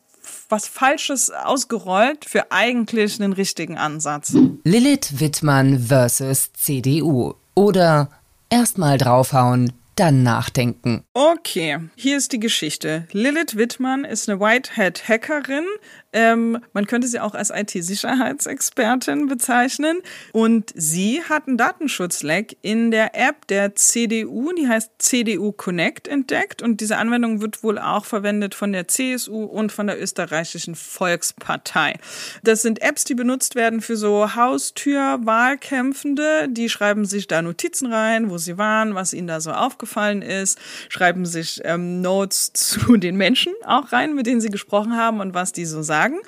was 0.49 0.67
Falsches 0.67 1.29
ausgerollt 1.29 2.25
für 2.25 2.51
eigentlich 2.51 3.19
einen 3.19 3.33
richtigen 3.33 3.77
Ansatz. 3.77 4.33
Lilith 4.63 5.19
Wittmann 5.19 5.79
versus 5.79 6.53
CDU. 6.53 7.33
Oder 7.55 8.09
erstmal 8.49 8.97
draufhauen, 8.97 9.73
dann 9.95 10.23
nachdenken. 10.23 11.03
Okay, 11.13 11.79
hier 11.95 12.17
ist 12.17 12.31
die 12.31 12.39
Geschichte. 12.39 13.07
Lilith 13.11 13.55
Wittmann 13.55 14.05
ist 14.05 14.29
eine 14.29 14.39
Whitehead-Hackerin, 14.39 15.65
ähm, 16.13 16.59
man 16.73 16.87
könnte 16.87 17.07
sie 17.07 17.19
auch 17.19 17.33
als 17.33 17.51
IT-Sicherheitsexpertin 17.51 19.27
bezeichnen. 19.27 20.01
Und 20.33 20.71
sie 20.75 21.23
hat 21.23 21.47
einen 21.47 21.57
Datenschutzleck 21.57 22.57
in 22.61 22.91
der 22.91 23.15
App 23.15 23.47
der 23.47 23.73
CDU, 23.75 24.51
die 24.53 24.67
heißt 24.67 24.91
CDU 24.97 25.53
Connect, 25.53 26.07
entdeckt. 26.07 26.61
Und 26.61 26.81
diese 26.81 26.97
Anwendung 26.97 27.41
wird 27.41 27.63
wohl 27.63 27.79
auch 27.79 28.05
verwendet 28.05 28.53
von 28.55 28.73
der 28.73 28.87
CSU 28.87 29.43
und 29.43 29.71
von 29.71 29.85
der 29.87 30.01
österreichischen 30.01 30.75
Volkspartei. 30.75 31.97
Das 32.43 32.61
sind 32.61 32.81
Apps, 32.81 33.03
die 33.05 33.15
benutzt 33.15 33.55
werden 33.55 33.81
für 33.81 33.95
so 33.95 34.35
Haustür-Wahlkämpfende. 34.35 36.49
Die 36.49 36.67
schreiben 36.69 37.05
sich 37.05 37.27
da 37.27 37.41
Notizen 37.41 37.91
rein, 37.91 38.29
wo 38.29 38.37
sie 38.37 38.57
waren, 38.57 38.93
was 38.95 39.13
ihnen 39.13 39.27
da 39.27 39.39
so 39.39 39.51
aufgefallen 39.51 40.21
ist, 40.21 40.59
schreiben 40.89 41.25
sich 41.25 41.61
ähm, 41.63 42.01
Notes 42.01 42.51
zu 42.53 42.97
den 42.97 43.15
Menschen 43.15 43.53
auch 43.65 43.93
rein, 43.93 44.15
mit 44.15 44.25
denen 44.25 44.41
sie 44.41 44.49
gesprochen 44.49 44.97
haben 44.97 45.21
und 45.21 45.33
was 45.33 45.53
die 45.53 45.65
so 45.65 45.81
sagen 45.81 46.00
sagen. 46.01 46.19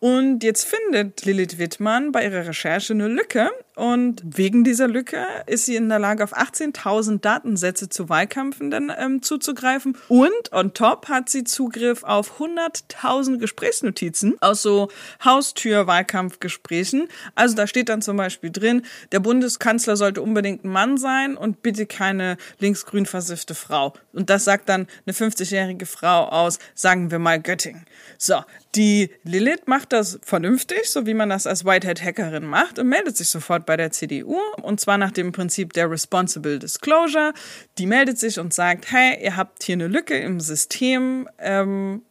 Und 0.00 0.42
jetzt 0.42 0.64
findet 0.64 1.24
Lilith 1.24 1.58
Wittmann 1.58 2.12
bei 2.12 2.24
ihrer 2.24 2.46
Recherche 2.46 2.92
eine 2.92 3.08
Lücke 3.08 3.50
und 3.80 4.22
wegen 4.24 4.62
dieser 4.62 4.88
Lücke 4.88 5.24
ist 5.46 5.64
sie 5.64 5.74
in 5.74 5.88
der 5.88 5.98
Lage, 5.98 6.22
auf 6.22 6.36
18.000 6.36 7.20
Datensätze 7.20 7.88
zu 7.88 8.10
Wahlkämpfenden 8.10 8.92
ähm, 8.94 9.22
zuzugreifen. 9.22 9.96
Und 10.08 10.52
on 10.52 10.74
top 10.74 11.08
hat 11.08 11.30
sie 11.30 11.44
Zugriff 11.44 12.02
auf 12.02 12.40
100.000 12.40 13.38
Gesprächsnotizen 13.38 14.36
aus 14.42 14.60
so 14.60 14.90
Haustür-Wahlkampfgesprächen. 15.24 17.08
Also 17.34 17.56
da 17.56 17.66
steht 17.66 17.88
dann 17.88 18.02
zum 18.02 18.18
Beispiel 18.18 18.50
drin, 18.50 18.82
der 19.12 19.20
Bundeskanzler 19.20 19.96
sollte 19.96 20.20
unbedingt 20.20 20.62
ein 20.62 20.68
Mann 20.68 20.98
sein 20.98 21.38
und 21.38 21.62
bitte 21.62 21.86
keine 21.86 22.36
linksgrün 22.58 23.06
versiffte 23.06 23.54
Frau. 23.54 23.94
Und 24.12 24.28
das 24.28 24.44
sagt 24.44 24.68
dann 24.68 24.88
eine 25.06 25.14
50-jährige 25.14 25.86
Frau 25.86 26.26
aus, 26.26 26.58
sagen 26.74 27.10
wir 27.10 27.18
mal 27.18 27.40
Göttingen. 27.40 27.86
So, 28.18 28.42
die 28.74 29.10
Lilith 29.24 29.66
macht 29.66 29.92
das 29.92 30.20
vernünftig, 30.22 30.88
so 30.88 31.04
wie 31.06 31.14
man 31.14 31.28
das 31.28 31.46
als 31.46 31.64
Whitehead-Hackerin 31.64 32.46
macht 32.46 32.78
und 32.78 32.88
meldet 32.88 33.16
sich 33.16 33.28
sofort 33.28 33.66
bei 33.66 33.76
der 33.76 33.90
CDU 33.90 34.38
und 34.62 34.80
zwar 34.80 34.96
nach 34.96 35.10
dem 35.10 35.32
Prinzip 35.32 35.72
der 35.72 35.90
Responsible 35.90 36.58
Disclosure. 36.58 37.32
Die 37.78 37.86
meldet 37.86 38.18
sich 38.18 38.38
und 38.38 38.54
sagt, 38.54 38.92
hey, 38.92 39.22
ihr 39.22 39.36
habt 39.36 39.64
hier 39.64 39.74
eine 39.74 39.88
Lücke 39.88 40.16
im 40.16 40.38
System, 40.38 41.28
ähm, 41.38 42.02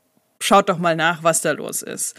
schaut 0.41 0.67
doch 0.69 0.79
mal 0.79 0.95
nach, 0.95 1.23
was 1.23 1.41
da 1.41 1.51
los 1.51 1.81
ist. 1.81 2.15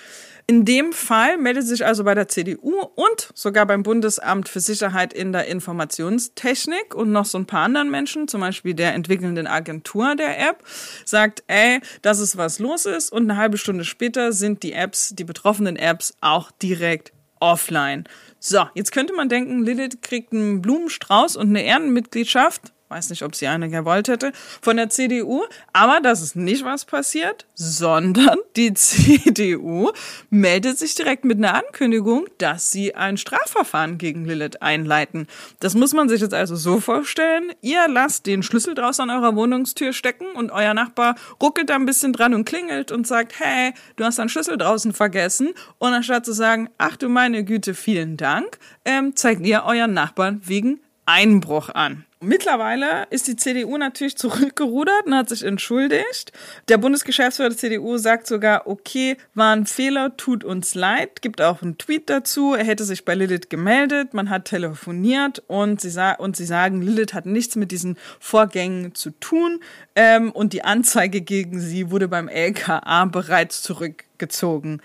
In 0.51 0.65
dem 0.65 0.93
Fall 0.93 1.39
meldet 1.39 1.65
sich 1.69 1.87
also 1.87 2.03
bei 2.03 2.13
der 2.13 2.27
CDU 2.27 2.81
und 2.97 3.31
sogar 3.35 3.67
beim 3.67 3.85
Bundesamt 3.85 4.49
für 4.49 4.59
Sicherheit 4.59 5.13
in 5.13 5.31
der 5.31 5.47
Informationstechnik 5.47 6.93
und 6.93 7.13
noch 7.13 7.25
so 7.25 7.39
ein 7.39 7.47
paar 7.47 7.67
anderen 7.67 7.89
Menschen, 7.89 8.27
zum 8.27 8.41
Beispiel 8.41 8.75
der 8.75 8.95
entwickelnden 8.95 9.47
Agentur 9.47 10.17
der 10.17 10.41
App, 10.41 10.65
sagt, 11.05 11.45
ey, 11.47 11.79
dass 12.03 12.19
es 12.19 12.37
was 12.37 12.59
los 12.59 12.85
ist 12.85 13.13
und 13.13 13.31
eine 13.31 13.37
halbe 13.39 13.59
Stunde 13.59 13.85
später 13.85 14.33
sind 14.33 14.65
die 14.65 14.73
Apps, 14.73 15.15
die 15.15 15.23
betroffenen 15.23 15.77
Apps 15.77 16.15
auch 16.21 16.51
direkt 16.51 17.13
offline. 17.39 18.09
So, 18.41 18.65
jetzt 18.75 18.91
könnte 18.91 19.13
man 19.13 19.29
denken, 19.29 19.65
Lilith 19.65 20.03
kriegt 20.03 20.33
einen 20.33 20.63
Blumenstrauß 20.63 21.37
und 21.37 21.51
eine 21.51 21.63
Ehrenmitgliedschaft. 21.63 22.73
Weiß 22.91 23.11
nicht, 23.11 23.23
ob 23.23 23.37
sie 23.37 23.47
eine 23.47 23.71
gewollt 23.71 24.09
hätte, 24.09 24.33
von 24.61 24.77
der 24.77 24.91
CDU. 24.91 25.45
Aber 25.73 26.01
das 26.01 26.21
ist 26.21 26.35
nicht 26.35 26.65
was 26.65 26.85
passiert, 26.85 27.47
sondern 27.55 28.37
die 28.57 28.75
CDU 28.75 29.93
meldet 30.29 30.79
sich 30.79 30.95
direkt 30.97 31.25
mit 31.25 31.39
einer 31.39 31.55
Ankündigung, 31.55 32.27
dass 32.39 32.73
sie 32.73 32.95
ein 32.95 33.17
Strafverfahren 33.17 33.97
gegen 33.97 34.25
Lilith 34.25 34.61
einleiten. 34.61 35.29
Das 35.61 35.75
muss 35.75 35.95
man 35.95 36.09
sich 36.09 36.21
jetzt 36.21 36.35
also 36.35 36.57
so 36.57 36.81
vorstellen. 36.81 37.53
Ihr 37.63 37.87
lasst 37.89 38.27
den 38.27 38.43
Schlüssel 38.43 38.75
draußen 38.75 39.09
an 39.09 39.17
eurer 39.17 39.37
Wohnungstür 39.37 39.93
stecken 39.93 40.27
und 40.35 40.51
euer 40.51 40.75
Nachbar 40.75 41.15
ruckelt 41.41 41.71
da 41.71 41.77
ein 41.77 41.87
bisschen 41.87 42.13
dran 42.13 42.35
und 42.35 42.45
klingelt 42.45 42.91
und 42.91 43.07
sagt, 43.07 43.39
hey, 43.39 43.73
du 43.97 44.05
hast 44.05 44.19
deinen 44.19 44.29
Schlüssel 44.29 44.59
draußen 44.59 44.93
vergessen. 44.93 45.51
Und 45.79 45.93
anstatt 45.93 46.25
zu 46.25 46.33
sagen, 46.33 46.69
ach 46.79 46.97
du 46.97 47.09
meine 47.09 47.45
Güte, 47.45 47.75
vielen 47.75 48.17
Dank, 48.17 48.59
ähm, 48.85 49.15
zeigt 49.15 49.47
ihr 49.47 49.63
euren 49.65 49.95
Nachbarn 49.95 50.41
wegen 50.45 50.81
Einbruch 51.07 51.69
an. 51.71 52.05
Mittlerweile 52.23 53.07
ist 53.09 53.29
die 53.29 53.37
CDU 53.37 53.79
natürlich 53.79 54.15
zurückgerudert 54.15 55.07
und 55.07 55.15
hat 55.15 55.31
sich 55.31 55.43
entschuldigt. 55.43 56.33
Der 56.69 56.77
Bundesgeschäftsführer 56.77 57.49
der 57.49 57.57
CDU 57.57 57.97
sagt 57.97 58.27
sogar, 58.27 58.67
okay, 58.67 59.17
war 59.33 59.57
ein 59.57 59.65
Fehler, 59.65 60.15
tut 60.19 60.45
uns 60.45 60.75
leid, 60.75 61.23
gibt 61.23 61.41
auch 61.41 61.63
einen 61.63 61.79
Tweet 61.79 62.11
dazu. 62.11 62.53
Er 62.53 62.65
hätte 62.65 62.85
sich 62.85 63.07
bei 63.07 63.15
Lilith 63.15 63.49
gemeldet, 63.49 64.13
man 64.13 64.29
hat 64.29 64.45
telefoniert 64.45 65.43
und 65.47 65.81
sie, 65.81 65.99
und 66.19 66.37
sie 66.37 66.45
sagen, 66.45 66.83
Lilith 66.83 67.15
hat 67.15 67.25
nichts 67.25 67.57
mit 67.57 67.71
diesen 67.71 67.97
Vorgängen 68.19 68.95
zu 68.95 69.13
tun 69.13 69.61
ähm, 69.97 70.31
und 70.31 70.53
die 70.53 70.63
Anzeige 70.63 71.23
gegen 71.23 71.59
sie 71.59 71.91
wurde 71.91 72.07
beim 72.07 72.29
LKA 72.29 73.07
bereits 73.07 73.63
zurückgezogen. 73.63 74.83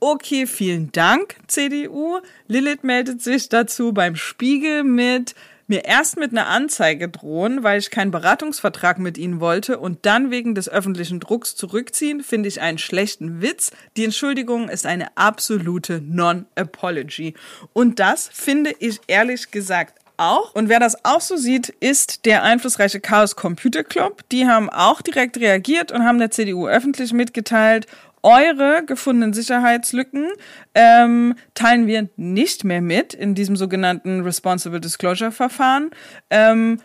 Okay, 0.00 0.46
vielen 0.46 0.90
Dank, 0.92 1.36
CDU. 1.48 2.20
Lilith 2.46 2.82
meldet 2.82 3.20
sich 3.20 3.50
dazu 3.50 3.92
beim 3.92 4.16
Spiegel 4.16 4.84
mit 4.84 5.34
mir 5.68 5.84
erst 5.84 6.16
mit 6.16 6.32
einer 6.32 6.48
Anzeige 6.48 7.08
drohen, 7.08 7.62
weil 7.62 7.78
ich 7.78 7.90
keinen 7.90 8.10
Beratungsvertrag 8.10 8.98
mit 8.98 9.18
ihnen 9.18 9.40
wollte 9.40 9.78
und 9.78 10.06
dann 10.06 10.30
wegen 10.30 10.54
des 10.54 10.68
öffentlichen 10.68 11.20
Drucks 11.20 11.54
zurückziehen, 11.54 12.22
finde 12.22 12.48
ich 12.48 12.60
einen 12.60 12.78
schlechten 12.78 13.42
Witz. 13.42 13.70
Die 13.96 14.04
Entschuldigung 14.04 14.68
ist 14.68 14.86
eine 14.86 15.16
absolute 15.16 16.00
Non-Apology. 16.00 17.34
Und 17.72 18.00
das 18.00 18.30
finde 18.32 18.74
ich 18.78 19.00
ehrlich 19.06 19.50
gesagt 19.50 19.98
auch. 20.18 20.54
Und 20.54 20.68
wer 20.68 20.80
das 20.80 21.04
auch 21.04 21.20
so 21.20 21.36
sieht, 21.36 21.68
ist 21.68 22.24
der 22.26 22.42
einflussreiche 22.42 23.00
Chaos 23.00 23.36
Computer 23.36 23.84
Club. 23.84 24.22
Die 24.30 24.46
haben 24.46 24.68
auch 24.68 25.00
direkt 25.00 25.38
reagiert 25.38 25.92
und 25.92 26.04
haben 26.04 26.18
der 26.18 26.30
CDU 26.30 26.66
öffentlich 26.66 27.12
mitgeteilt, 27.12 27.86
eure 28.22 28.84
gefundenen 28.84 29.32
Sicherheitslücken 29.32 30.28
ähm, 30.74 31.34
teilen 31.54 31.86
wir 31.86 32.08
nicht 32.16 32.64
mehr 32.64 32.80
mit 32.80 33.14
in 33.14 33.34
diesem 33.34 33.56
sogenannten 33.56 34.22
Responsible 34.22 34.80
Disclosure 34.80 35.32
Verfahren. 35.32 35.90
Ähm, 36.30 36.80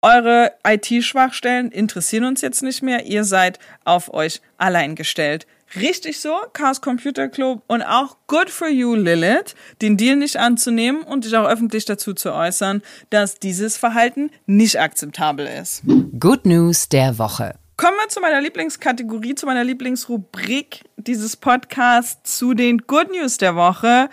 eure 0.00 0.52
IT-Schwachstellen 0.64 1.72
interessieren 1.72 2.24
uns 2.24 2.40
jetzt 2.40 2.62
nicht 2.62 2.82
mehr. 2.82 3.06
Ihr 3.06 3.24
seid 3.24 3.58
auf 3.84 4.14
euch 4.14 4.40
allein 4.56 4.94
gestellt. 4.94 5.46
Richtig 5.74 6.20
so, 6.20 6.34
Chaos 6.54 6.80
Computer 6.80 7.28
Club 7.28 7.62
und 7.66 7.82
auch 7.82 8.16
good 8.26 8.48
for 8.48 8.68
you, 8.68 8.94
Lilith, 8.94 9.54
den 9.82 9.98
Deal 9.98 10.16
nicht 10.16 10.38
anzunehmen 10.38 11.02
und 11.02 11.24
dich 11.24 11.36
auch 11.36 11.46
öffentlich 11.46 11.84
dazu 11.84 12.14
zu 12.14 12.32
äußern, 12.32 12.80
dass 13.10 13.38
dieses 13.38 13.76
Verhalten 13.76 14.30
nicht 14.46 14.80
akzeptabel 14.80 15.46
ist. 15.46 15.82
Good 16.18 16.46
News 16.46 16.88
der 16.88 17.18
Woche. 17.18 17.56
Kommen 17.80 17.96
wir 17.96 18.08
zu 18.08 18.18
meiner 18.18 18.40
Lieblingskategorie, 18.40 19.36
zu 19.36 19.46
meiner 19.46 19.62
Lieblingsrubrik 19.62 20.80
dieses 20.96 21.36
Podcasts, 21.36 22.36
zu 22.36 22.52
den 22.52 22.78
Good 22.78 23.12
News 23.12 23.38
der 23.38 23.54
Woche. 23.54 24.10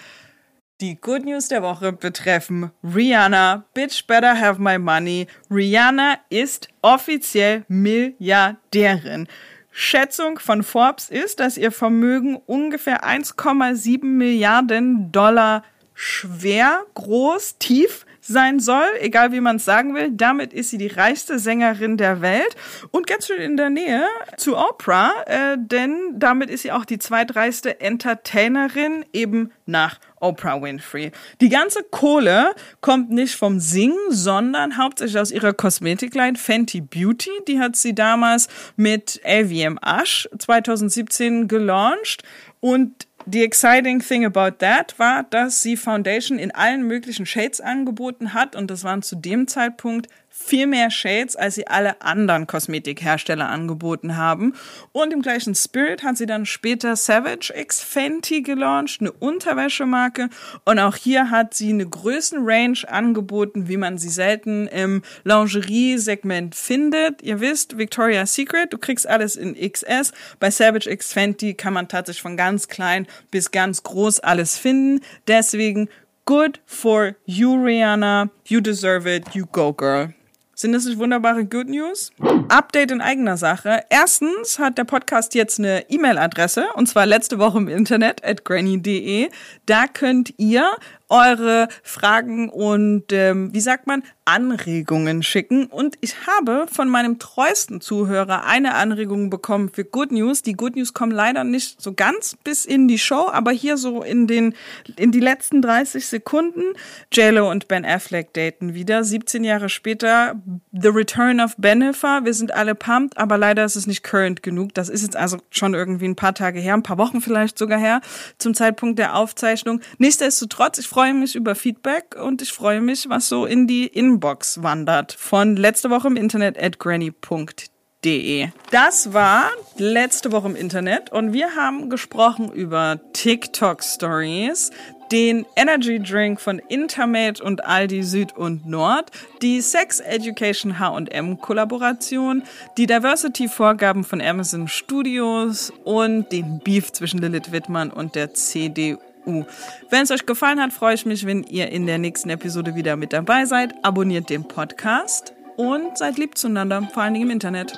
Die 0.82 1.02
Good 1.02 1.26
News 1.26 1.48
der 1.48 1.64
Woche 1.64 1.92
betreffen 1.92 2.70
Rihanna, 2.84 3.66
Bitch 3.74 4.06
Better 4.06 4.40
Have 4.40 4.62
My 4.62 4.78
Money. 4.78 5.26
Rihanna 5.50 6.20
ist 6.30 6.68
offiziell 6.84 7.66
Milliardärin. 7.68 9.28
Schätzung 9.72 10.38
von 10.38 10.62
Forbes 10.62 11.10
ist, 11.10 11.40
dass 11.40 11.58
ihr 11.58 11.72
Vermögen 11.72 12.36
ungefähr 12.46 13.04
1,7 13.04 14.06
Milliarden 14.06 15.12
Dollar 15.12 15.64
schwer, 15.96 16.86
groß, 16.94 17.58
tief 17.58 18.06
sein 18.28 18.60
soll, 18.60 18.88
egal 19.00 19.32
wie 19.32 19.42
man 19.42 19.58
es 19.58 19.66
sagen 19.66 19.94
will. 19.94 20.10
Damit 20.12 20.54
ist 20.54 20.72
sie 20.72 20.78
die 20.78 20.88
reichste 20.88 21.40
Sängerin 21.40 21.98
der 21.98 22.22
Welt 22.22 22.56
und 22.92 23.08
ganz 23.08 23.28
schön 23.28 23.42
in 23.42 23.58
der 23.58 23.70
Nähe 23.70 24.04
zu 24.38 24.58
Oprah, 24.58 25.12
äh, 25.26 25.58
denn 25.58 25.98
damit 26.14 26.50
ist 26.50 26.64
sie 26.64 26.72
auch 26.72 26.86
die 26.86 27.00
zweitreichste 27.00 27.80
Entertainerin 27.80 29.06
eben 29.14 29.52
nach 29.66 30.00
Oprah 30.20 30.62
Winfrey. 30.62 31.12
Die 31.42 31.50
ganze 31.50 31.84
Kohle 31.84 32.56
kommt 32.82 33.12
nicht 33.12 33.36
vom 33.36 33.60
Singen, 33.60 33.98
sondern 34.10 34.78
hauptsächlich 34.78 35.20
aus 35.20 35.32
ihrer 35.32 35.54
Kosmetikline 35.54 36.38
Fenty 36.38 36.82
Beauty. 36.82 37.30
Die 37.48 37.60
hat 37.60 37.76
sie 37.76 37.94
damals 37.94 38.48
mit 38.76 39.22
LVM 39.24 39.78
Ash 39.84 40.28
2017 40.38 41.48
gelauncht 41.48 42.24
und 42.60 43.08
The 43.28 43.42
exciting 43.42 44.02
thing 44.02 44.24
about 44.24 44.60
that 44.60 44.94
war, 45.00 45.24
dass 45.24 45.64
sie 45.64 45.78
Foundation 45.78 46.38
in 46.38 46.52
allen 46.52 46.86
möglichen 46.86 47.26
Shades 47.26 47.60
angeboten 47.60 48.36
hat 48.36 48.56
und 48.56 48.70
das 48.70 48.84
waren 48.84 49.02
zu 49.02 49.16
dem 49.16 49.48
Zeitpunkt 49.48 50.10
viel 50.38 50.68
mehr 50.68 50.92
Shades, 50.92 51.36
als 51.36 51.56
sie 51.56 51.66
alle 51.66 52.02
anderen 52.02 52.46
Kosmetikhersteller 52.46 53.48
angeboten 53.48 54.18
haben. 54.18 54.54
Und 54.92 55.14
im 55.14 55.22
gleichen 55.22 55.56
Spirit 55.56 56.04
hat 56.04 56.18
sie 56.18 56.26
dann 56.26 56.46
später 56.46 56.96
Savage 56.98 57.54
X 57.56 57.82
Fenty 57.82 58.42
gelauncht, 58.42 59.00
eine 59.00 59.14
Unterwäschemarke. 59.14 60.30
Und 60.66 60.78
auch 60.80 60.98
hier 60.98 61.32
hat 61.32 61.54
sie 61.54 61.70
eine 61.70 61.88
Größenrange 61.88 62.88
angeboten, 62.88 63.70
wie 63.70 63.78
man 63.78 63.98
sie 63.98 64.10
selten 64.10 64.68
im 64.68 65.02
Lingerie-Segment 65.24 66.54
findet. 66.54 67.22
Ihr 67.22 67.40
wisst, 67.40 67.78
Victoria's 67.78 68.36
Secret, 68.36 68.74
du 68.74 68.78
kriegst 68.78 69.08
alles 69.08 69.38
in 69.38 69.56
XS. 69.56 70.12
Bei 70.40 70.52
Savage 70.52 70.90
X 70.90 71.14
Fenty 71.14 71.54
kann 71.54 71.74
man 71.74 71.88
tatsächlich 71.88 72.22
von 72.22 72.38
ganz 72.38 72.68
klein 72.68 73.08
bis 73.32 73.52
ganz 73.52 73.84
groß 73.84 74.20
alles 74.20 74.58
finden. 74.58 75.04
Deswegen 75.28 75.90
Good 76.26 76.60
for 76.66 77.18
you, 77.26 77.54
Rihanna. 77.54 78.32
You 78.48 78.60
deserve 78.60 79.06
it. 79.06 79.36
You 79.36 79.46
go, 79.46 79.72
girl. 79.72 80.16
Sind 80.58 80.72
das 80.72 80.86
nicht 80.86 80.98
wunderbare 80.98 81.44
Good 81.44 81.68
News? 81.68 82.14
Update 82.48 82.90
in 82.90 83.02
eigener 83.02 83.36
Sache. 83.36 83.84
Erstens 83.90 84.58
hat 84.58 84.78
der 84.78 84.86
Podcast 84.86 85.36
jetzt 85.36 85.60
eine 85.60 85.90
E-Mail-Adresse 85.90 86.68
und 86.76 86.88
zwar 86.88 87.06
letzte 87.06 87.40
Woche 87.40 87.58
im 87.58 87.68
Internet 87.68 88.24
at 88.24 88.46
granny.de. 88.46 89.30
Da 89.66 89.88
könnt 89.88 90.34
ihr 90.38 90.72
eure 91.10 91.68
Fragen 91.84 92.50
und 92.50 93.12
ähm, 93.12 93.54
wie 93.54 93.62
sagt 93.62 93.88
man 93.88 94.04
Anregungen 94.26 95.22
schicken. 95.22 95.68
Und 95.68 95.98
ich 96.02 96.26
habe 96.26 96.66
von 96.72 96.90
meinem 96.90 97.20
treuesten 97.20 97.80
Zuhörer 97.80 98.46
eine 98.46 98.74
Anregung 98.74 99.30
bekommen 99.30 99.70
für 99.72 99.86
Good 99.86 100.12
News. 100.12 100.42
Die 100.42 100.54
Good 100.54 100.76
News 100.76 100.94
kommen 100.94 101.12
leider 101.12 101.44
nicht 101.44 101.80
so 101.80 101.94
ganz 101.94 102.36
bis 102.44 102.66
in 102.66 102.88
die 102.88 102.98
Show, 102.98 103.30
aber 103.32 103.52
hier 103.52 103.78
so 103.78 104.02
in 104.02 104.26
den 104.26 104.56
in 104.96 105.12
die 105.12 105.20
letzten 105.20 105.62
30 105.62 106.08
Sekunden. 106.08 106.64
JLo 107.12 107.50
und 107.50 107.68
Ben 107.68 107.86
Affleck 107.86 108.34
daten 108.34 108.74
wieder. 108.74 109.04
17 109.04 109.44
Jahre 109.44 109.70
später 109.70 110.42
The 110.72 110.88
Return 110.88 111.40
of 111.40 111.56
Benefer. 111.58 112.22
Wir 112.24 112.34
sind 112.34 112.52
alle 112.52 112.74
pumped, 112.74 113.20
aber 113.20 113.38
leider 113.38 113.64
ist 113.64 113.76
es 113.76 113.86
nicht 113.86 114.02
current 114.02 114.42
genug. 114.42 114.74
Das 114.74 114.90
ist 114.90 115.04
jetzt 115.04 115.16
also 115.16 115.38
schon 115.52 115.76
irgendwie 115.76 116.08
ein 116.08 116.16
paar 116.16 116.34
Tage 116.34 116.60
her, 116.60 116.74
ein 116.74 116.84
paar 116.84 116.98
Wochen 116.98 117.22
vielleicht 117.22 117.60
sogar 117.60 117.80
her 117.80 118.02
zum 118.40 118.56
Zeitpunkt 118.56 118.98
der 118.98 119.16
Aufzeichnung. 119.16 119.82
Nichtsdestotrotz, 120.00 120.80
ich 120.80 120.88
freue 120.96 121.14
mich 121.14 121.36
über 121.36 121.56
Feedback 121.56 122.16
und 122.18 122.42
ich 122.42 122.54
freue 122.54 122.80
mich, 122.80 123.10
was 123.10 123.28
so 123.28 123.46
in 123.46 123.68
die 123.68 123.86
Inbox 123.86 124.64
wandert 124.64 125.12
von 125.12 125.58
letzte 125.58 125.90
Woche 125.90 126.08
im 126.08 126.16
Internet 126.16 126.58
at 126.58 126.80
granny.de. 126.80 128.48
Das 128.72 129.12
war 129.12 129.50
letzte 129.76 130.32
Woche 130.32 130.48
im 130.48 130.56
Internet 130.56 131.12
und 131.12 131.34
wir 131.34 131.54
haben 131.58 131.90
gesprochen 131.90 132.50
über 132.50 133.02
TikTok 133.12 133.84
Stories, 133.84 134.72
den 135.12 135.46
Energy 135.58 136.00
Drink 136.00 136.40
von 136.40 136.60
Intermate 136.70 137.44
und 137.44 137.66
Aldi 137.66 138.02
Süd 138.02 138.32
und 138.38 138.66
Nord, 138.66 139.12
die 139.42 139.60
Sex 139.60 140.00
Education 140.00 140.80
H&M 140.80 141.42
Kollaboration, 141.42 142.42
die 142.78 142.88
Diversity 142.88 143.50
Vorgaben 143.50 144.06
von 144.06 144.22
Amazon 144.22 144.70
Studios 144.70 145.74
und 145.84 146.32
den 146.32 146.62
Beef 146.64 146.94
zwischen 146.94 147.20
Lilith 147.20 147.52
Wittmann 147.52 147.92
und 147.92 148.16
der 148.16 148.34
CDU. 148.34 148.98
Wenn 149.26 150.04
es 150.04 150.12
euch 150.12 150.26
gefallen 150.26 150.62
hat, 150.62 150.72
freue 150.74 150.96
ich 150.96 151.06
mich, 151.06 151.26
wenn 151.26 151.44
ihr 151.44 151.72
in 151.72 151.86
der 151.88 151.98
nächsten 151.98 152.30
Episode 152.30 152.76
wieder 152.76 152.96
mit 152.96 153.14
dabei 153.14 153.46
seid. 153.46 153.74
Abonniert 153.84 154.30
den 154.30 154.48
Podcast 154.48 155.34
und 155.58 155.98
seid 155.98 156.18
lieb 156.18 156.38
zueinander, 156.38 156.88
vor 156.94 157.04
allen 157.04 157.14
Dingen 157.14 157.28
im 157.28 157.32
Internet. 157.32 157.74